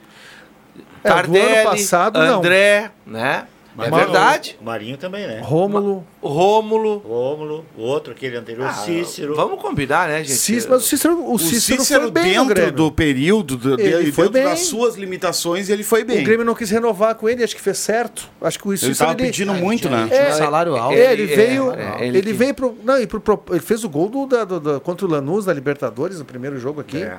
[1.03, 2.39] É, Tardelli, ano passado, não.
[2.39, 3.47] André, né?
[3.75, 4.55] É Mas verdade.
[4.61, 5.41] O Marinho também, né?
[5.43, 6.05] Rômulo.
[6.21, 6.99] O Rômulo.
[6.99, 9.35] Rômulo, o outro, aquele anterior, Ah, Cícero.
[9.35, 10.37] Vamos combinar, né, gente?
[10.37, 13.81] Cícero, mas o Cícero, o O Cícero, Cícero, foi bem no dentro do período, do,
[13.81, 14.43] Ele foi dentro bem.
[14.43, 16.21] das suas limitações, ele foi bem.
[16.21, 18.29] O Grêmio não quis renovar com ele, acho que fez certo.
[18.39, 20.07] Acho que o Cícero tava pedindo muito, né?
[20.11, 20.95] É, Tinha salário alto.
[20.95, 23.59] É, ele Ele- veio, é, ele, ele que- veio pro, não, e pro, pro- ele
[23.59, 26.79] fez o gol do, da- do- da- contra o Lanús da Libertadores no primeiro jogo
[26.79, 27.01] aqui.
[27.01, 27.17] É.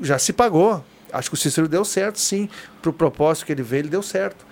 [0.00, 0.82] Já se pagou.
[1.12, 2.48] Acho que o Cícero deu certo, sim.
[2.80, 4.44] Pro propósito que ele veio, ele deu certo,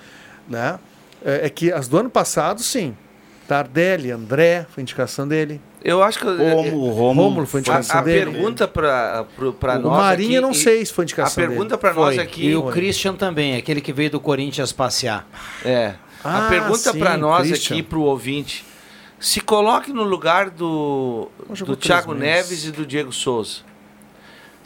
[0.49, 0.79] né?
[1.25, 2.97] É, é que as do ano passado, sim.
[3.49, 5.61] Tardelli, André, foi indicação dele.
[5.83, 6.25] Eu acho que...
[6.25, 8.31] Rômulo, Rômulo foi A, indicação a dele.
[8.31, 9.45] pergunta para o
[9.81, 11.79] nós Marinho, aqui, não e- sei se foi A indicação pergunta dele.
[11.79, 12.23] para nós Foi.
[12.25, 12.47] aqui...
[12.47, 15.27] E o Christian também, aquele que veio do Corinthians passear.
[15.65, 15.95] É.
[16.23, 17.77] Ah, a pergunta para nós Christian.
[17.77, 18.65] aqui, pro ouvinte,
[19.19, 21.29] se coloque no lugar do,
[21.67, 22.15] do Thiago.
[22.15, 23.61] Neves e do Diego Souza.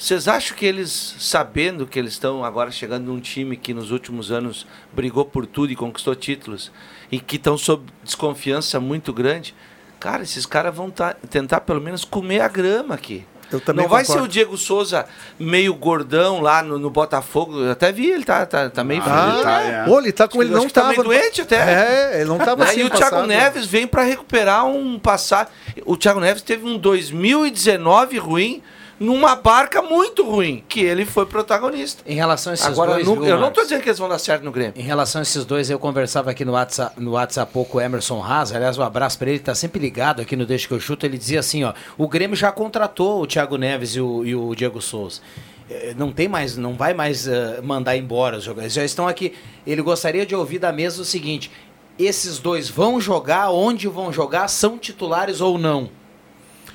[0.04, 4.30] Vocês acham que eles, sabendo que eles estão agora chegando num time que nos últimos
[4.30, 6.70] anos brigou por tudo e conquistou títulos,
[7.10, 9.54] e que estão sob desconfiança muito grande,
[9.98, 13.24] cara, esses caras vão tá- tentar pelo menos comer a grama aqui.
[13.50, 14.28] Eu também Não vai ser concordo.
[14.28, 15.06] o Diego Souza
[15.38, 17.60] meio gordão lá no, no Botafogo.
[17.60, 19.88] Eu até vi, ele tá, tá, tá meio Ah, tá, é.
[19.88, 20.92] Ô, ele tá como ele não que tá tava.
[20.92, 21.56] meio doente até.
[21.56, 22.70] É, ele não tava Né?
[22.70, 23.26] assim E o Thiago passado.
[23.26, 25.48] Neves vem para recuperar um passado.
[25.86, 28.62] O Thiago Neves teve um 2019 ruim
[28.98, 32.02] numa barca muito ruim, que ele foi protagonista.
[32.06, 34.18] Em relação a esses Agora, dois, viu, eu não tô dizendo que eles vão dar
[34.18, 34.74] certo no Grêmio.
[34.76, 37.78] Em relação a esses dois, eu conversava aqui no WhatsApp, no WhatsApp há pouco com
[37.78, 40.74] o Emerson Haas, aliás, um abraço pra ele, tá sempre ligado aqui no Deixa que
[40.74, 44.24] eu chuto, ele dizia assim, ó, o Grêmio já contratou o Thiago Neves e o,
[44.24, 45.20] e o Diego Souza.
[45.68, 49.32] Eh, Não tem mais, não vai mais eh, mandar embora os jogadores, já estão aqui.
[49.66, 51.50] Ele gostaria de ouvir da mesa o seguinte,
[51.98, 55.88] esses dois vão jogar, onde vão jogar, são titulares ou não?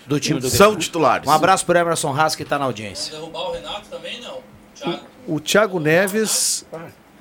[0.10, 0.80] Do time do São Grêmio.
[0.82, 1.28] titulares.
[1.28, 3.14] Um abraço pro Emerson Haas que tá na audiência.
[3.16, 4.38] Derrubar o Renato também não.
[4.76, 5.00] Thiago.
[5.28, 6.66] O Thiago Neves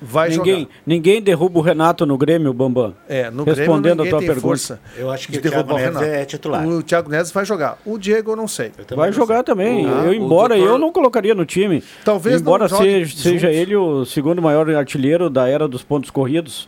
[0.01, 0.71] vai Ninguém, jogar.
[0.87, 2.95] ninguém derruba o Renato no Grêmio, Bambam.
[3.07, 4.41] É, no Respondendo Grêmio a tua pergunta.
[4.41, 6.05] força Eu acho que o Thiago Neves Renato.
[6.05, 6.67] é titular.
[6.67, 7.77] O Thiago Neves vai jogar.
[7.85, 8.71] O Diego eu não sei.
[8.95, 9.85] Vai jogar também.
[9.85, 11.83] O- eu, embora doutor- eu não colocaria no time.
[12.03, 16.67] Talvez embora não seja, seja ele o segundo maior artilheiro da era dos pontos corridos.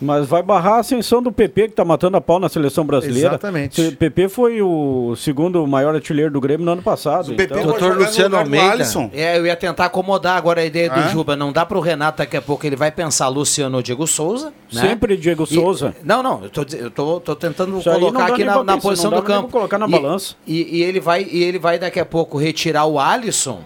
[0.00, 3.30] Mas vai barrar a ascensão do PP, que está matando a pau na seleção brasileira.
[3.30, 3.80] Exatamente.
[3.82, 7.32] O PP foi o segundo maior artilheiro do Grêmio no ano passado.
[7.32, 8.70] O PP então- Doutor Luciano Almeida.
[8.72, 9.10] Alisson.
[9.12, 11.08] É, eu ia tentar acomodar agora a ideia do Ah.
[11.08, 11.34] Juba.
[11.34, 14.52] Não dá pro Renato daqui a pouco, ele vai pensar Luciano ou Diego Souza.
[14.72, 14.80] né?
[14.82, 15.94] Sempre Diego E- Souza.
[16.04, 19.18] não, não, eu tô, eu tô, tô tentando Isso colocar aqui na, na posição não
[19.18, 19.48] do campo.
[19.48, 20.34] colocar na E- balança.
[20.46, 23.60] E, e ele vai, e ele vai daqui a pouco retirar o Alisson.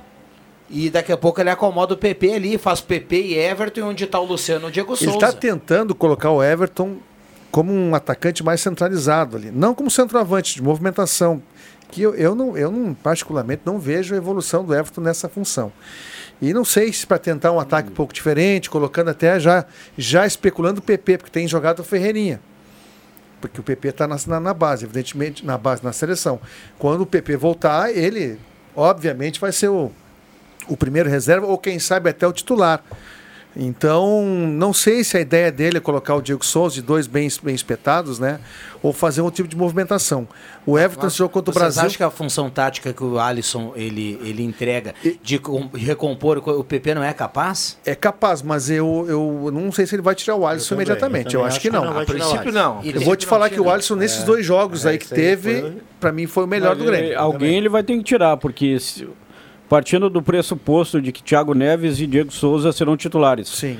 [0.73, 4.19] E daqui a pouco ele acomoda o PP ali, faz PP e Everton, onde tá
[4.19, 5.27] o Luciano o Diego Ele Souza.
[5.27, 6.97] está tentando colocar o Everton
[7.51, 9.51] como um atacante mais centralizado ali.
[9.51, 11.43] Não como centroavante, de movimentação.
[11.91, 15.71] Que eu, eu, não, eu não, particularmente, não vejo a evolução do Everton nessa função.
[16.41, 19.67] E não sei se para tentar um ataque um pouco diferente, colocando até já,
[19.99, 22.41] já especulando o PP, porque tem jogado o Ferreirinha.
[23.43, 26.41] Porque o PP está na, na, na base, evidentemente, na base, na seleção.
[26.79, 28.39] Quando o PP voltar, ele,
[28.75, 29.93] obviamente, vai ser o,
[30.69, 32.83] o primeiro reserva ou quem sabe até o titular.
[33.55, 37.29] Então, não sei se a ideia dele é colocar o Diego Souza de dois bem,
[37.43, 38.41] bem espetados, né?
[38.83, 40.27] Ou fazer um tipo de movimentação.
[40.65, 41.83] O Everton jogou contra o Brasil.
[41.83, 45.41] Você acha que a função tática que o Alisson ele, ele entrega de
[45.75, 47.79] recompor o PP não é capaz?
[47.85, 51.35] É capaz, mas eu, eu não sei se ele vai tirar o Alisson eu imediatamente.
[51.35, 51.85] Eu, eu acho, que não.
[51.85, 52.81] Não a princípio, não.
[52.83, 55.61] Eu vou te falar que o Alisson, nesses é, dois jogos é, aí que teve,
[55.61, 55.77] foi...
[56.01, 57.19] para mim foi o melhor do Grêmio.
[57.19, 58.81] Alguém ele vai ter que tirar, porque.
[58.81, 59.07] Se
[59.73, 63.49] partindo do pressuposto de que Thiago Neves e Diego Souza serão titulares.
[63.49, 63.79] Sim.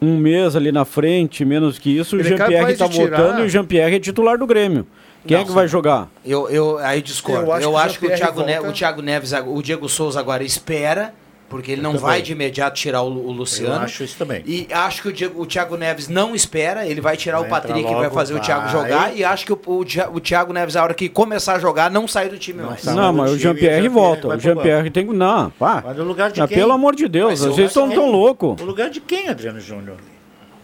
[0.00, 3.18] Um mês ali na frente, menos que isso, o Jean-Pierre está tirar...
[3.18, 4.86] voltando e o Jean-Pierre é titular do Grêmio.
[5.26, 6.08] Quem não, é que vai jogar?
[6.24, 7.44] Eu, eu aí discordo.
[7.44, 10.44] Eu acho, eu que, acho que, o, Thiago o Thiago Neves, o Diego Souza agora
[10.44, 11.12] espera
[11.52, 12.06] porque ele eu não também.
[12.06, 13.74] vai de imediato tirar o, o Luciano.
[13.74, 14.42] Eu acho isso também.
[14.46, 17.50] E acho que o, Diego, o Thiago Neves não espera, ele vai tirar vai o
[17.50, 18.40] Patrick que vai fazer vai.
[18.40, 19.14] o Thiago jogar.
[19.14, 22.30] E acho que o, o, Thiago Neves, a hora que começar a jogar, não sai
[22.30, 22.82] do time mais.
[22.84, 24.28] Não, não mas o Jean-Pierre volta.
[24.28, 25.06] O Jean-Pierre tem.
[25.06, 25.82] que Não, pá.
[25.84, 26.56] Mas no lugar de ah, quem?
[26.56, 28.58] Pelo amor de Deus, vocês estão tão loucos.
[28.58, 29.98] No lugar de quem, Adriano Júnior?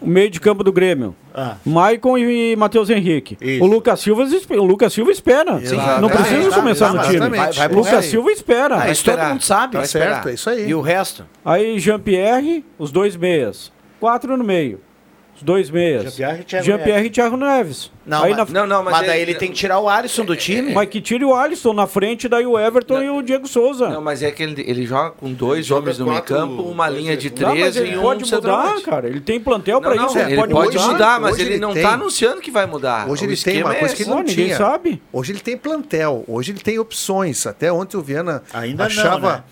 [0.01, 1.15] o meio de campo do Grêmio.
[1.33, 1.55] Ah.
[1.65, 3.37] Maicon e Matheus Henrique.
[3.41, 3.63] Isso.
[3.63, 5.59] O Lucas Silva, o Lucas Silva espera.
[5.59, 5.77] Sim.
[6.01, 7.29] Não precisa começar no time.
[7.29, 8.81] Vai, vai Lucas Silva espera.
[8.81, 9.87] Ah, isso todo mundo sabe.
[9.87, 10.69] Certo, é isso aí.
[10.69, 11.25] E o resto?
[11.43, 13.71] Aí Jean-Pierre, os dois meias.
[13.99, 14.79] Quatro no meio.
[15.39, 16.15] Os dois meias.
[16.15, 17.89] Jean-Pierre e Thiago Neves.
[18.05, 18.59] Não, Aí mas, na...
[18.61, 20.73] não, não, mas, mas daí ele, tem que tirar o Alisson do time.
[20.73, 23.87] Mas que tire o Alisson na frente, daí o Everton não, e o Diego Souza.
[23.87, 27.15] Não, mas é que ele, ele joga com dois homens no meio campo, uma linha
[27.15, 29.07] de três e um pode mudar, cara.
[29.07, 30.17] Ele tem plantel para isso.
[30.17, 33.07] É, ele, pode, pode mudar, mas ele, ele não está anunciando que vai mudar.
[33.07, 35.01] Hoje ele tem uma é coisa é que não, sabe.
[35.13, 37.47] Hoje ele tem plantel, hoje ele tem opções.
[37.47, 39.19] Até ontem o Viana Ainda achava...
[39.19, 39.43] Não, né?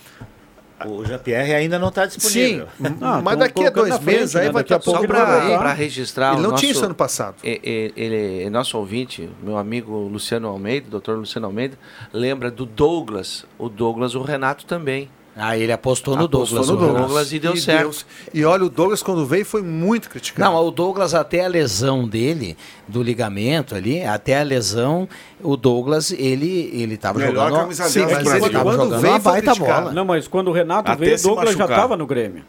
[0.85, 2.67] O Jean-Pierre ainda não está disponível.
[2.77, 2.97] Sim, hum.
[3.01, 4.51] ah, mas daqui a dois meses frente, aí né?
[4.51, 6.33] vai estar tá pouco para registrar.
[6.33, 7.35] Ele não nosso, tinha isso ano passado.
[7.43, 11.77] Ele, ele, nosso ouvinte, meu amigo Luciano Almeida, doutor Luciano Almeida,
[12.13, 13.45] lembra do Douglas.
[13.57, 15.09] O Douglas, o Renato também.
[15.37, 16.53] Ah, ele apostou, apostou no Douglas.
[16.53, 17.81] Apostou no Douglas, Douglas e deu e certo.
[17.81, 18.05] Deus.
[18.33, 20.51] E olha, o Douglas quando veio foi muito criticado.
[20.51, 25.07] Não, o Douglas até a lesão dele, do ligamento ali, até a lesão,
[25.41, 27.73] o Douglas, ele ele jogando...
[27.73, 29.91] Sim, mas ele tava jogando veio, vai baita bola.
[29.91, 31.67] Não, mas quando o Renato até veio, o Douglas machucar.
[31.67, 32.43] já estava no Grêmio.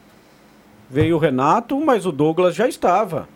[0.91, 3.29] Veio o Renato, mas o Douglas já estava.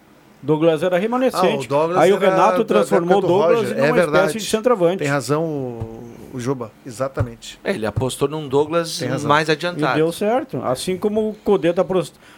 [0.43, 1.47] Douglas era remanescente.
[1.47, 3.77] Ah, o Douglas Aí era o Renato transformou o Douglas Roger.
[3.77, 4.27] em uma é verdade.
[4.27, 4.99] espécie de centroavante.
[4.99, 6.02] Tem razão
[6.33, 7.61] o Juba, exatamente.
[7.63, 9.99] É, ele apostou num Douglas mais adiantado.
[9.99, 10.63] E deu certo.
[10.65, 11.85] Assim como o Codê está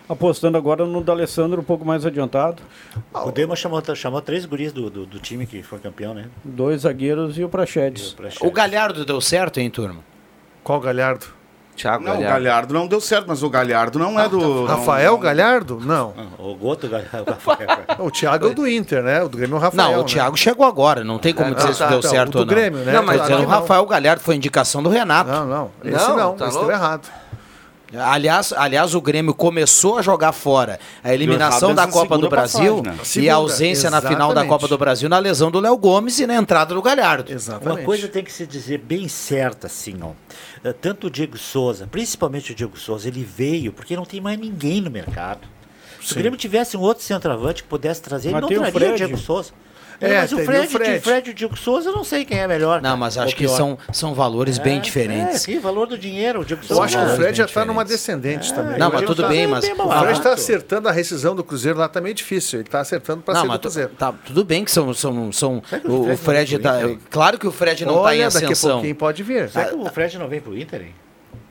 [0.08, 2.62] apostando agora no D'Alessandro um pouco mais adiantado.
[3.12, 6.26] O Codê chamou, chamou três guris do, do, do, time que foi campeão, né?
[6.44, 8.16] Dois zagueiros e o Prachedes.
[8.40, 10.00] O, o Galhardo deu certo, hein, turma?
[10.62, 11.26] Qual Galhardo?
[11.76, 12.24] Thiago não, Galhardo.
[12.24, 14.38] o Galhardo não deu certo, mas o Galhardo não é ah, do.
[14.38, 15.80] Então, Rafael não, Galhardo?
[15.80, 16.14] Não.
[16.38, 17.36] O Goto Galhardo.
[17.98, 19.22] o Thiago é do Inter, né?
[19.22, 19.92] O do Grêmio é o Rafael.
[19.92, 20.36] Não, o né?
[20.36, 22.38] Chegou agora, não tem como é, dizer tá, se tá, deu tá, certo o do
[22.38, 22.54] ou não.
[22.54, 22.92] Grêmio, né?
[22.92, 23.84] Não, mas claro, o Rafael.
[23.86, 25.30] Galhardo foi indicação do Renato.
[25.30, 25.70] Não, não.
[25.84, 27.08] Esse não, não tá esse deu errado.
[27.96, 33.22] Aliás, aliás, o Grêmio começou a jogar fora a eliminação da Copa do Brasil passagem,
[33.22, 33.26] né?
[33.26, 34.04] e a ausência exatamente.
[34.04, 36.82] na final da Copa do Brasil na lesão do Léo Gomes e na entrada do
[36.82, 37.32] Galhardo.
[37.32, 37.78] Exatamente.
[37.78, 40.10] Uma coisa tem que se dizer bem certa, assim, ó.
[40.64, 44.38] Eh, tanto o Diego Souza, principalmente o Diego Souza, ele veio porque não tem mais
[44.38, 45.46] ninguém no mercado.
[46.00, 46.06] Sim.
[46.06, 48.94] Se o Grêmio tivesse um outro centroavante que pudesse trazer, Mas ele não traria o,
[48.94, 49.52] o Diego Souza.
[50.00, 50.92] É, mas o Fred, o Fred.
[50.94, 52.80] De Fred e o Diego Souza, eu não sei quem é melhor.
[52.80, 55.36] Não, mas acho que são, são valores é, bem diferentes.
[55.36, 56.40] É, sim, valor do dinheiro.
[56.40, 58.78] O Diego Souza eu acho que o Fred já está numa descendente é, também.
[58.78, 59.64] Não, mas tudo tá bem, mas...
[59.64, 62.58] Bem o Fred está acertando a rescisão do Cruzeiro lá, também meio difícil.
[62.58, 63.90] Ele está acertando para ser do Cruzeiro.
[63.98, 64.92] Tá, tudo bem que são...
[64.92, 66.78] são, são o, o Fred, o Fred tá,
[67.10, 68.48] Claro que o Fred não está em ascensão.
[68.50, 69.48] Daqui a pouquinho pode vir.
[69.48, 71.03] Será que o Fred não vem para o Inter, hein?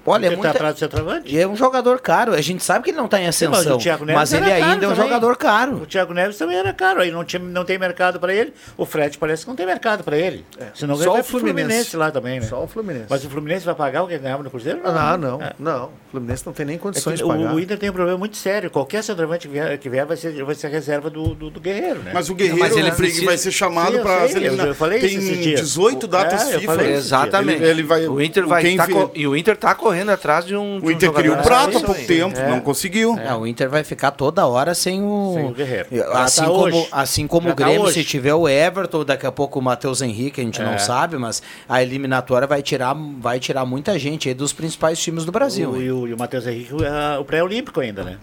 [0.06, 0.58] Olha, ele é tá muita...
[0.58, 1.34] atrás do centroavante?
[1.34, 2.34] E é um jogador caro.
[2.34, 3.80] A gente sabe que ele não está em ascensão.
[3.80, 4.96] Sim, mas, mas ele ainda é um também.
[4.96, 5.76] jogador caro.
[5.84, 7.02] O Thiago Neves também era caro.
[7.02, 8.54] Aí não, tinha, não tem mercado para ele.
[8.78, 10.46] O Fred parece que não tem mercado para ele.
[10.60, 10.68] É.
[10.74, 11.64] Senão Só o Fluminense.
[11.64, 11.98] Fluminense.
[11.98, 12.48] lá também, né?
[12.48, 13.06] Só o Fluminense.
[13.10, 14.82] Mas o Fluminense vai pagar o que ganhava no Cruzeiro?
[14.84, 15.42] Ah, não, ah, não.
[15.42, 15.54] É.
[15.58, 15.86] Não.
[15.86, 17.54] O Fluminense não tem nem é condições é de pagar.
[17.54, 18.70] O, Inter tem um problema muito sério.
[18.70, 22.02] Qualquer centroavante que vier, que vier vai, ser, vai ser reserva do, do, do Guerreiro,
[22.02, 22.12] né?
[22.14, 23.26] Mas o Guerreiro mas ele é precisa...
[23.26, 24.68] vai ser chamado para eliminar.
[24.68, 26.84] Eu falei tem 18 datas é, FIFA.
[26.84, 27.64] Exatamente.
[28.10, 28.76] O Inter vai.
[28.76, 30.80] Tá e o Inter está correndo correndo atrás de um.
[30.80, 32.50] O um Inter queria o Prato há pouco tempo, é.
[32.50, 33.18] não conseguiu.
[33.18, 35.34] É, o Inter vai ficar toda hora sem o.
[35.36, 35.88] Sem o Guerreiro.
[36.14, 39.28] Assim, tá como, assim como Já o tá Grêmio, tá se tiver o Everton, daqui
[39.28, 40.66] a pouco o Matheus Henrique, a gente é.
[40.66, 45.26] não sabe, mas a eliminatória vai tirar, vai tirar muita gente aí dos principais times
[45.26, 45.70] do Brasil.
[45.70, 48.18] O, e, o, o Matheus Henrique, ah, o pré-olímpico ainda, né?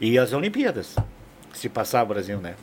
[0.00, 0.94] E as Olimpíadas,
[1.52, 2.54] se passar o Brasil, né?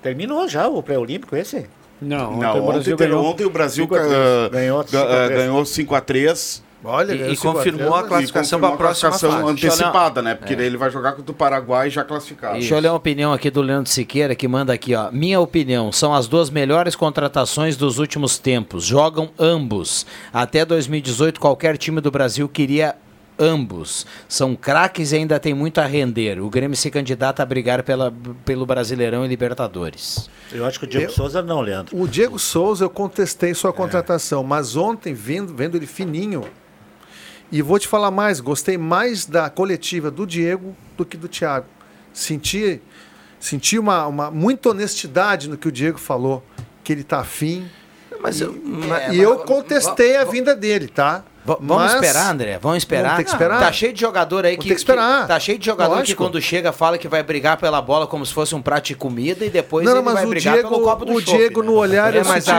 [0.00, 1.66] Terminou já o pré-olímpico esse?
[2.00, 6.62] Não, ontem, Não, o, Brasil ontem, ganhou, ontem o Brasil ganhou, ah, ganhou 5x3.
[6.86, 10.32] Olha, e, e confirmou a classificação para a próxima classificação antecipada, né?
[10.32, 10.34] É.
[10.34, 10.60] Porque é.
[10.60, 12.58] ele vai jogar contra o Paraguai já classificado.
[12.58, 15.10] Deixa eu ler a opinião aqui do Leandro Siqueira, que manda aqui, ó.
[15.10, 18.84] Minha opinião, são as duas melhores contratações dos últimos tempos.
[18.84, 20.06] Jogam ambos.
[20.30, 22.94] Até 2018, qualquer time do Brasil queria
[23.38, 24.06] ambos.
[24.28, 26.40] São craques e ainda tem muito a render.
[26.40, 28.12] O Grêmio se candidata a brigar pela,
[28.44, 30.28] pelo Brasileirão e Libertadores.
[30.52, 31.98] Eu acho que o Diego Eu- Souza não, Leandro.
[32.00, 33.54] O Diego Souza, eu contestei É.
[33.54, 36.44] sua contratação, mas ontem, vendo, vendo ele fininho,
[37.50, 41.66] e vou te falar mais, gostei mais da coletiva do Diego do que do Thiago.
[42.12, 42.80] Senti,
[43.40, 46.44] senti uma, uma muita honestidade no que o Diego falou,
[46.82, 47.66] que ele tá afim.
[48.20, 51.24] Mas e, eu- mas- e eu contestei a vinda dele, tá?
[51.46, 52.58] V- Vamos Mas- esperar, André?
[52.58, 53.02] Vamos esperar?
[53.02, 53.60] Vamos ter que esperar.
[53.60, 54.62] Tá cheio de jogador aí que.
[54.66, 55.22] ter que esperar.
[55.22, 56.24] que- tá cheio de jogador que Lógico.
[56.24, 59.44] quando chega fala que vai brigar pela bola como se fosse um prato de comida
[59.44, 61.60] e depois Não, ele mas vai o brigar Diego- pelo copo do o chopp, Diego
[61.60, 61.66] né?
[61.66, 62.58] no olhar É, eu mas senti a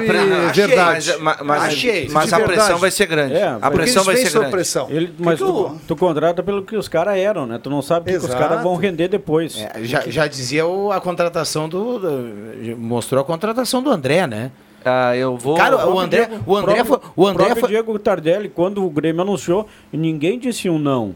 [0.52, 1.10] verdade.
[1.14, 2.10] Mas, mas, mas- Achei.
[2.12, 2.60] mas a verdade.
[2.60, 3.34] pressão vai ser grande.
[3.34, 4.52] É, a pressão vai ser grande.
[4.52, 4.88] pressão.
[4.90, 7.60] Ele, mas tu- tu, tu contrata pelo que os caras eram, né?
[7.62, 9.58] Tu não sabe o que, que os caras vão render depois.
[9.58, 14.52] É, já, já dizia o- a contratação do, do- Mostrou a contratação do André, né?
[14.86, 15.58] Ah, eu vou.
[15.58, 17.12] Cara, o André, Diego- o André próprio- foi.
[17.16, 21.16] O André foi Diego Tardelli, quando o Grêmio anunciou, ninguém disse um não.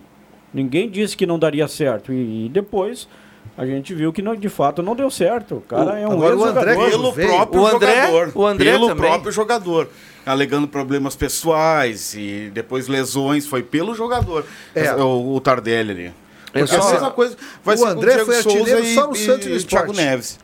[0.51, 2.11] Ninguém disse que não daria certo.
[2.11, 3.07] E, e depois
[3.55, 5.57] a gente viu que não, de fato não deu certo.
[5.57, 6.76] O cara é um agora o André.
[6.76, 7.28] Pelo veio.
[7.30, 8.32] próprio O André- jogador.
[8.34, 9.09] o André pelo também.
[9.11, 9.89] próprio jogador.
[10.26, 13.45] Alegando problemas pessoais e depois lesões.
[13.45, 14.43] Foi pelo jogador.
[14.74, 14.91] É.
[14.95, 16.13] O, o Tardelli ali.
[16.51, 18.95] Porque só- a mesma coisa vai o ser com André Diego foi Souza artilheiro e,
[18.95, 19.93] só no Santos e e Thiago.
[19.93, 20.39] Neves.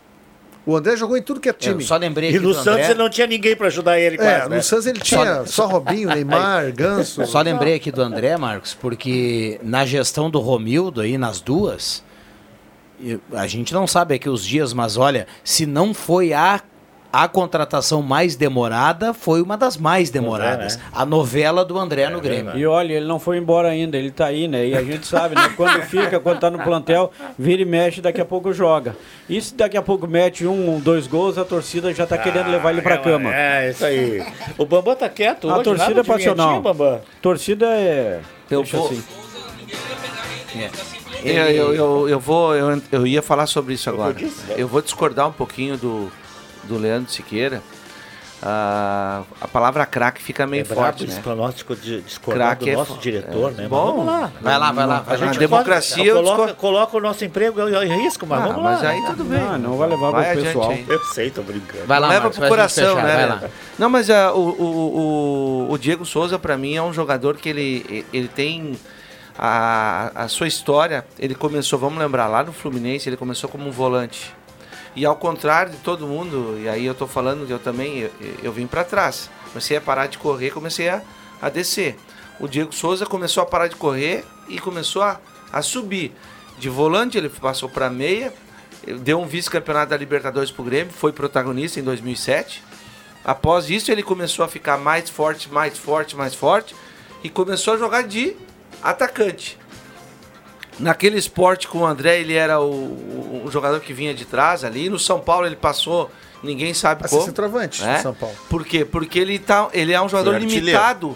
[0.65, 1.83] O André jogou em tudo que é Eu time.
[1.83, 4.49] só lembrei E no Santos André, ele não tinha ninguém pra ajudar ele É, quase,
[4.49, 4.55] né?
[4.57, 7.25] no Santos ele tinha só Robinho, Neymar, Ganso.
[7.27, 12.03] Só lembrei aqui do André, Marcos, porque na gestão do Romildo aí, nas duas,
[12.99, 16.59] eu- a gente não sabe aqui os dias, mas olha, se não foi a,
[17.23, 20.77] a contratação mais demorada, foi uma das mais demoradas.
[20.77, 20.83] né?
[20.93, 22.57] A novela do André no Grêmio.
[22.57, 24.67] E olha, ele não foi embora ainda, ele tá aí, né?
[24.67, 25.53] E a gente sabe, né?
[25.55, 28.95] Quando fica, quando tá no plantel, vira e mexe, daqui a pouco joga.
[29.29, 32.71] E se daqui a pouco mete um, dois gols, a torcida já tá querendo levar
[32.71, 33.33] ele pra cama.
[33.33, 34.25] É, isso aí.
[34.57, 36.61] O Bambam tá quieto A hoje, torcida é passional.
[36.61, 37.01] Bambam.
[37.21, 38.19] Torcida é.
[38.49, 39.03] Eu deixa vou- assim.
[41.23, 42.55] É, eu, eu, eu vou.
[42.55, 44.13] Eu, eu ia falar sobre isso agora.
[44.13, 44.29] né?
[44.57, 46.11] Eu vou discordar um pouquinho do,
[46.67, 47.61] do Leandro Siqueira.
[48.47, 51.19] Ah, a palavra craque fica meio É forte, né?
[51.23, 53.67] pronóstico de discordar Craque do é nosso diretor, é né?
[53.67, 53.85] bom.
[53.85, 54.31] Mas vamos lá.
[54.41, 54.97] Vai lá, vai lá.
[54.97, 55.25] A vai lá.
[55.27, 58.89] gente- democracia, eu coloca, coloca o nosso emprego em risco, mas Ah, vamos mas lá.
[58.89, 59.39] aí tudo bem.
[59.41, 60.73] Ah, não vai levar Vai pro pessoal.
[60.87, 61.85] Eu sei, tô brincando.
[61.87, 63.15] Vai lá, leva Marcos, pro coração, fechar, né?
[63.15, 63.41] vai lá.
[63.79, 67.49] Não, mas ah, o, o, o, o Diego Souza, pra mim, é um jogador que
[67.49, 68.77] ele, ele tem
[69.39, 71.03] a, a sua história.
[71.17, 74.35] Ele começou, vamos lembrar, lá no Fluminense, ele começou como um volante.
[74.95, 78.11] E ao contrário de todo mundo, e aí eu tô falando que eu também, eu,
[78.41, 79.29] eu vim pra trás.
[79.49, 81.01] Comecei a parar de correr, comecei a,
[81.41, 81.97] a descer.
[82.39, 85.19] O Diego Souza começou a parar de correr e começou a,
[85.51, 86.13] a subir.
[86.57, 88.33] De volante ele passou para meia,
[89.01, 92.63] deu um vice-campeonato da Libertadores pro Grêmio, foi protagonista em 2007.
[93.23, 96.75] Após isso ele começou a ficar mais forte, mais forte, mais forte
[97.23, 98.35] e começou a jogar de
[98.83, 99.57] atacante.
[100.79, 104.89] Naquele esporte com o André, ele era o, o- jogador que vinha de trás ali.
[104.89, 106.11] No São Paulo ele passou,
[106.43, 107.21] ninguém sabe A como.
[107.23, 107.95] centroavante É?
[107.95, 108.35] de São Paulo.
[108.49, 108.83] Por quê?
[108.83, 110.65] Porque ele, tá, ele é um jogador artilheiro.
[110.65, 111.15] limitado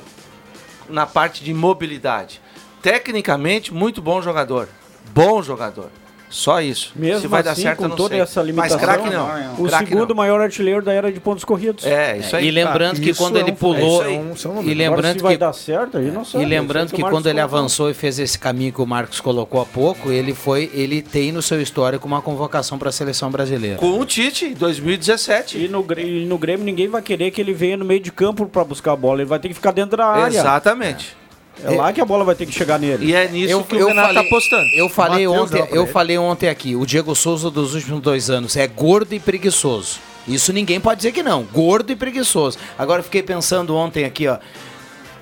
[0.87, 2.41] na parte de mobilidade.
[2.81, 4.69] Tecnicamente, muito bom jogador.
[5.13, 5.89] Bom jogador.
[6.29, 6.91] Só isso.
[6.95, 8.19] Mesmo Se vai dar assim, certo, com toda sei.
[8.21, 9.25] essa limitação, Mas craque não.
[9.57, 10.15] O Craque segundo não.
[10.15, 11.85] maior artilheiro da era de pontos corridos.
[11.85, 12.47] É, isso aí.
[12.47, 14.01] E lembrando que Isso quando é ele um- pulou.
[14.33, 16.43] isso é um- e Agora, lembrando se vai que dar certo, aí não sabe.
[16.43, 17.57] E lembrando é que o quando ele colocou.
[17.59, 21.31] avançou e fez esse caminho que o Marcos colocou há pouco, ele foi, ele tem
[21.31, 23.77] no seu histórico uma convocação para a seleção brasileira.
[23.77, 25.57] Com o Tite, em 2017.
[25.57, 28.45] E no, e no Grêmio ninguém vai querer que ele venha no meio de campo
[28.45, 29.21] pra buscar a bola.
[29.21, 30.37] Ele vai ter que ficar dentro da área.
[30.37, 31.17] Exatamente.
[31.63, 33.05] É lá que a bola vai ter que chegar nele.
[33.07, 34.65] E é nisso Eu, que o Renato falei, tá apostando.
[34.75, 35.91] eu falei Mateus ontem, eu ele.
[35.91, 39.99] falei ontem aqui, o Diego Souza dos últimos dois anos é gordo e preguiçoso.
[40.27, 42.57] Isso ninguém pode dizer que não, gordo e preguiçoso.
[42.77, 44.37] Agora eu fiquei pensando ontem aqui, ó,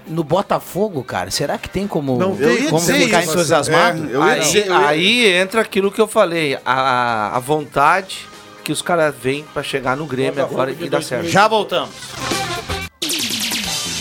[0.06, 4.04] no Botafogo, cara, será que tem como, Não como ficar dizer entusiasmado?
[4.10, 7.40] É, eu ia aí, dizer- eu ia- aí entra aquilo que eu falei, a, a
[7.40, 8.26] vontade
[8.64, 11.02] que os caras vêm pra chegar no Grêmio Botafogo agora e dar 2000.
[11.02, 11.30] certo.
[11.30, 11.90] Já voltamos.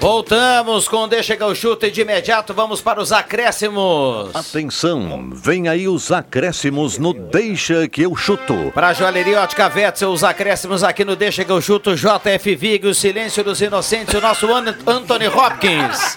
[0.00, 4.34] Voltamos com Deixa que eu chuto e de imediato vamos para os acréscimos.
[4.34, 8.72] Atenção, vem aí os acréscimos no Deixa que eu chuto.
[8.74, 12.86] Para a Joalheria Ótica Wetzel, os acréscimos aqui no Deixa que eu chuto, JF Vig,
[12.86, 16.16] o Silêncio dos Inocentes, o nosso An- Anthony Hopkins.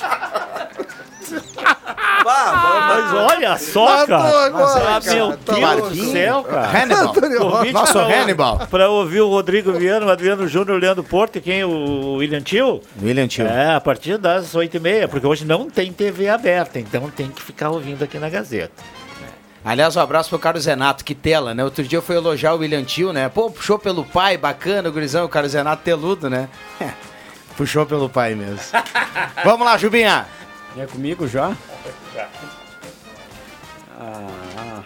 [2.33, 4.45] Mas olha só, cara.
[4.45, 5.15] agora, Ah, cara.
[5.15, 6.67] meu Tá Deus do céu, cara.
[6.83, 7.13] Hannibal.
[7.51, 8.67] Convite Nosso pra- Hannibal.
[8.69, 11.63] Pra ouvir o Rodrigo Viana, o Adriano Júnior, o Leandro Porto e quem?
[11.63, 12.81] O William Tio?
[13.01, 13.45] William Tio.
[13.47, 17.69] É, a partir das 8h30, porque hoje não tem TV aberta, então tem que ficar
[17.69, 18.83] ouvindo aqui na Gazeta.
[19.65, 21.63] Aliás, um abraço pro Carlos Renato, que tela, né?
[21.63, 23.29] Outro dia eu fui elogiar o William Tio, né?
[23.29, 26.49] Pô, puxou pelo pai, bacana, o gurizão, o Carlos Renato teludo, né?
[27.55, 28.59] puxou pelo pai mesmo.
[29.45, 30.25] Vamos lá, Jubinha.
[30.77, 31.53] É comigo já?
[33.99, 34.83] Ah.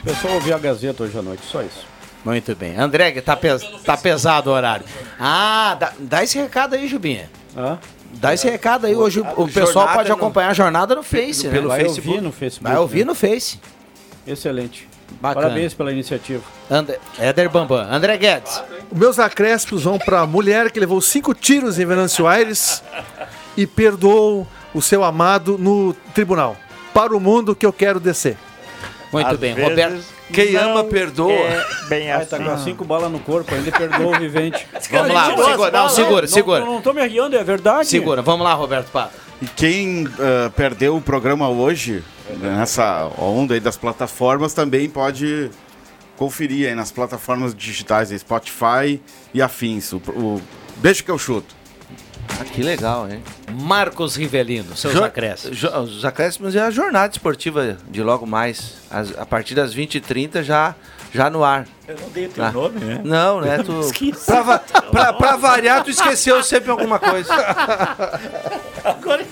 [0.00, 1.86] O pessoal ouviu a Gazeta hoje à noite, só isso.
[2.24, 2.76] Muito bem.
[2.78, 4.84] André, tá, pes- tá pesado o horário.
[5.18, 7.28] Ah, dá, dá esse recado aí, Jubinha.
[7.56, 7.78] Hã?
[8.14, 8.94] Dá esse recado aí.
[8.94, 11.76] Hoje o, pessoal Jornada pode no- acompanhar a jornada no Face, pelo né?
[11.76, 13.04] Vai ouvir no Facebook, Vai ouvir né?
[13.06, 13.60] no Face.
[14.26, 14.88] Excelente.
[15.20, 15.46] Bacana.
[15.46, 16.42] Parabéns pela iniciativa.
[16.70, 17.86] André, Éder Bambam.
[17.90, 18.62] André Guedes.
[18.90, 22.82] Os meus acréscimos vão para a mulher que levou cinco tiros em Venâncio Aires
[23.56, 26.56] e perdoou o seu amado no tribunal.
[26.94, 28.36] Para o mundo que eu quero descer.
[29.12, 29.54] Muito Às bem.
[29.54, 30.04] vezes, Roberto.
[30.32, 31.30] Quem ama, perdoa.
[31.32, 34.66] É bem Ai, tá com as cinco balas no corpo, ainda perdoa o vivente.
[34.90, 36.60] Vamos lá, segura, não, segura, segura.
[36.60, 37.86] Não, não tô me arriando, é verdade.
[37.88, 39.12] Segura, vamos lá, Roberto Pato.
[39.42, 42.02] E quem ah, perdeu o programa hoje,
[42.40, 45.50] nessa onda aí das plataformas, também pode
[46.16, 49.00] conferir aí nas plataformas digitais, aí, Spotify
[49.34, 49.92] e afins.
[49.92, 50.42] O, o-
[50.76, 51.54] Deixa que eu chuto.
[52.40, 53.22] Ah, que legal, hein?
[53.52, 55.56] Marcos Rivelino, seus Jo- acréscimos.
[55.56, 58.74] jo- Os acréscimos é a jornada esportiva de logo mais.
[58.90, 60.74] As- a partir das 20h30 já,
[61.12, 61.66] já no ar.
[61.86, 62.52] Eu não dei o teu Ah.
[62.52, 63.00] nome, né?
[63.04, 63.58] Não, né?
[63.64, 64.26] Tu, esqueci.
[64.26, 67.32] pra, pra- pra variar, tu esqueceu sempre alguma coisa.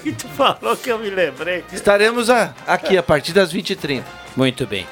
[0.03, 1.65] Que tu falou que eu me lembrei.
[1.73, 4.03] Estaremos a- aqui a partir das 20h30.
[4.37, 4.87] Muito bem.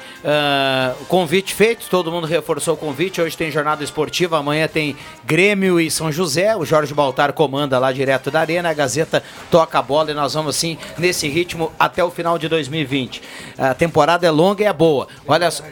[0.99, 3.21] O convite feito, todo mundo reforçou o convite.
[3.21, 6.55] Hoje tem jornada esportiva, amanhã tem Grêmio e São José.
[6.57, 8.69] O Jorge Baltar comanda lá direto da Arena.
[8.69, 12.49] A Gazeta toca a bola e nós vamos assim nesse ritmo até o final de
[12.49, 13.21] 2020.
[13.57, 15.07] A temporada é longa e é boa.
[15.25, 15.63] Olha só.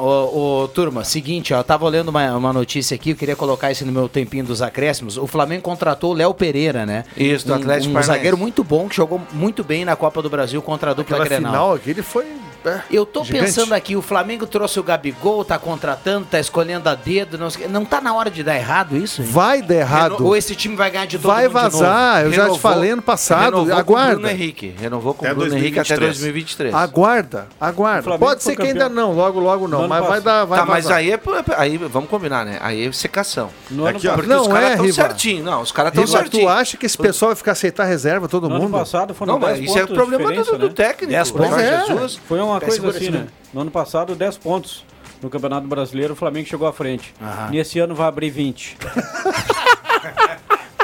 [0.00, 3.70] Ô, ô, turma, seguinte, ó, eu tava olhando uma, uma notícia aqui, eu queria colocar
[3.70, 5.18] isso no meu tempinho dos acréscimos.
[5.18, 7.04] O Flamengo contratou o Léo Pereira, né?
[7.16, 8.06] Isso, do um, Atlético um Paranaense.
[8.18, 11.28] zagueiro muito bom, que jogou muito bem na Copa do Brasil contra a dupla Aquela
[11.28, 11.52] Grenal.
[11.52, 12.24] final aqui, ele foi.
[12.64, 13.44] É, Eu tô gigante.
[13.46, 17.84] pensando aqui, o Flamengo trouxe o Gabigol, tá contratando, tá escolhendo a dedo, não, não
[17.84, 19.22] tá na hora de dar errado isso?
[19.22, 19.28] hein?
[19.30, 20.12] Vai dar errado.
[20.16, 22.58] Reno- Ou esse time vai ganhar de todo Vai mundo de vazar, eu já te
[22.58, 23.44] falei ano passado.
[23.44, 24.12] renovou Com o Aguarda.
[24.14, 24.74] Bruno Henrique.
[24.78, 26.70] Renovou com o Até Bruno Henrique até 2023.
[26.70, 26.74] 2023.
[26.74, 28.18] Aguarda, O aguarda.
[28.18, 29.08] Pode ser que ainda campeão.
[29.08, 29.88] não, logo, logo não.
[29.88, 30.22] Mas vai passado.
[30.24, 30.44] dar.
[30.44, 30.98] Vai tá, mas vazar.
[30.98, 31.20] aí, é,
[31.56, 32.58] aí vamos combinar, né?
[32.60, 33.50] Aí é secação.
[33.70, 34.14] No Aqui, ó.
[34.14, 34.94] Porque Não os caras é, estão Riva.
[34.96, 35.44] certinho.
[35.44, 36.44] Não, os caras estão certinho.
[36.44, 38.78] tu acha que esse pessoal vai ficar aceitar reserva, todo no ano mundo?
[38.78, 40.68] passado foram Não, mas 10 isso é pontos problema do, né?
[40.74, 41.12] técnico.
[41.12, 41.58] 10 o pontos.
[41.58, 41.84] É.
[41.86, 42.20] Jesus.
[42.28, 43.26] Foi uma Pé, coisa assim, né?
[43.52, 44.84] No ano passado, 10 pontos.
[45.22, 47.14] No Campeonato Brasileiro, o Flamengo chegou à frente.
[47.20, 47.50] Aham.
[47.50, 48.76] Nesse ano vai abrir 20.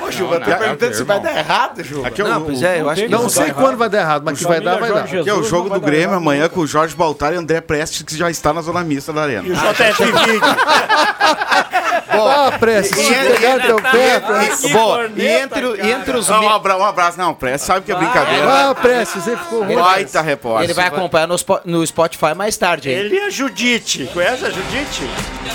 [0.06, 2.08] Ô, Juba, tô perguntando se vai dar errado, Juba.
[2.08, 3.76] Aqui é Não, o, pois é, eu acho que Não Não sei dá quando errado.
[3.78, 5.04] vai dar errado, mas O que vai dar, vai dar.
[5.04, 6.54] Aqui é o jogo não vai do Grêmio errado amanhã nunca.
[6.54, 9.48] com o Jorge Baltar e André Prestes, que já está na zona mista da Arena.
[9.48, 10.40] E o JF Vídeo.
[12.20, 14.72] Ah, Prestes, se pegar teu pé, Prestes.
[14.72, 16.28] Boa, e entre, e entre os...
[16.28, 17.18] Não, um, me- abra- um abraço.
[17.18, 18.46] Não, Prestes sabe que é brincadeira.
[18.70, 19.74] Ah, Prestes, ele ficou ruim.
[19.76, 20.64] Baita repórter.
[20.64, 22.90] Ele vai acompanhar no, Spo- no Spotify mais tarde.
[22.90, 22.96] hein?
[22.96, 24.08] Ele e a Judite.
[24.12, 25.08] Conhece a Judite?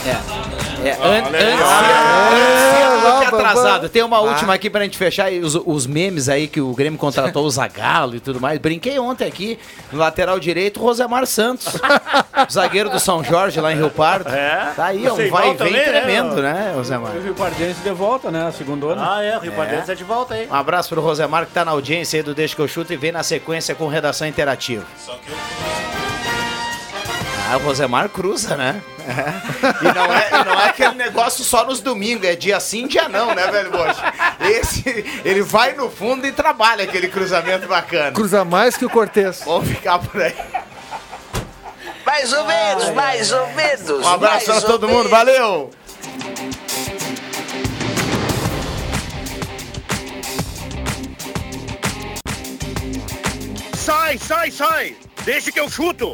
[0.06, 3.90] É, an- antes, É, antes lá, que atrasado.
[3.90, 5.32] Tem uma última aqui pra gente fechar.
[5.32, 8.60] e Os, os memes aí que o Grêmio contratou o Zagallo e tudo mais.
[8.60, 9.58] Brinquei ontem aqui,
[9.92, 11.68] no lateral direito, Rosemar Santos.
[12.52, 14.30] zagueiro do São Jorge, lá em Rio Pardo.
[14.30, 14.72] É.
[14.76, 15.84] Tá aí, ó, Você um vai e vem também, né?
[15.84, 17.16] tremendo, né, Rosemar?
[17.16, 18.48] E o Rio Pardense de volta, né?
[18.48, 19.02] A segunda ano.
[19.04, 19.38] Ah, é.
[19.38, 20.48] O Rio Pardense é de volta aí.
[20.50, 22.98] Um abraço pro Rosemar que tá na audiência aí do Deixa que eu chuto e
[22.98, 24.86] vem na sequência com redação interativa.
[27.52, 28.82] Ah, o Rosemar cruza, né?
[29.00, 29.86] É.
[29.86, 33.10] E, não é, e não é aquele negócio só nos domingos, é dia sim, dia
[33.10, 34.14] não, né, velho Bocha?
[34.40, 38.14] Esse, ele vai no fundo e trabalha aquele cruzamento bacana.
[38.14, 39.42] Cruza mais que o Cortez.
[39.44, 40.34] Vamos ficar por aí.
[42.06, 43.90] Mais ou menos, mais ou menos.
[43.90, 45.12] Um abraço pra mais todo mundo, menos.
[45.12, 45.72] valeu!
[53.76, 54.96] Sai, sai, sai!
[55.26, 56.14] Deixa que eu chuto!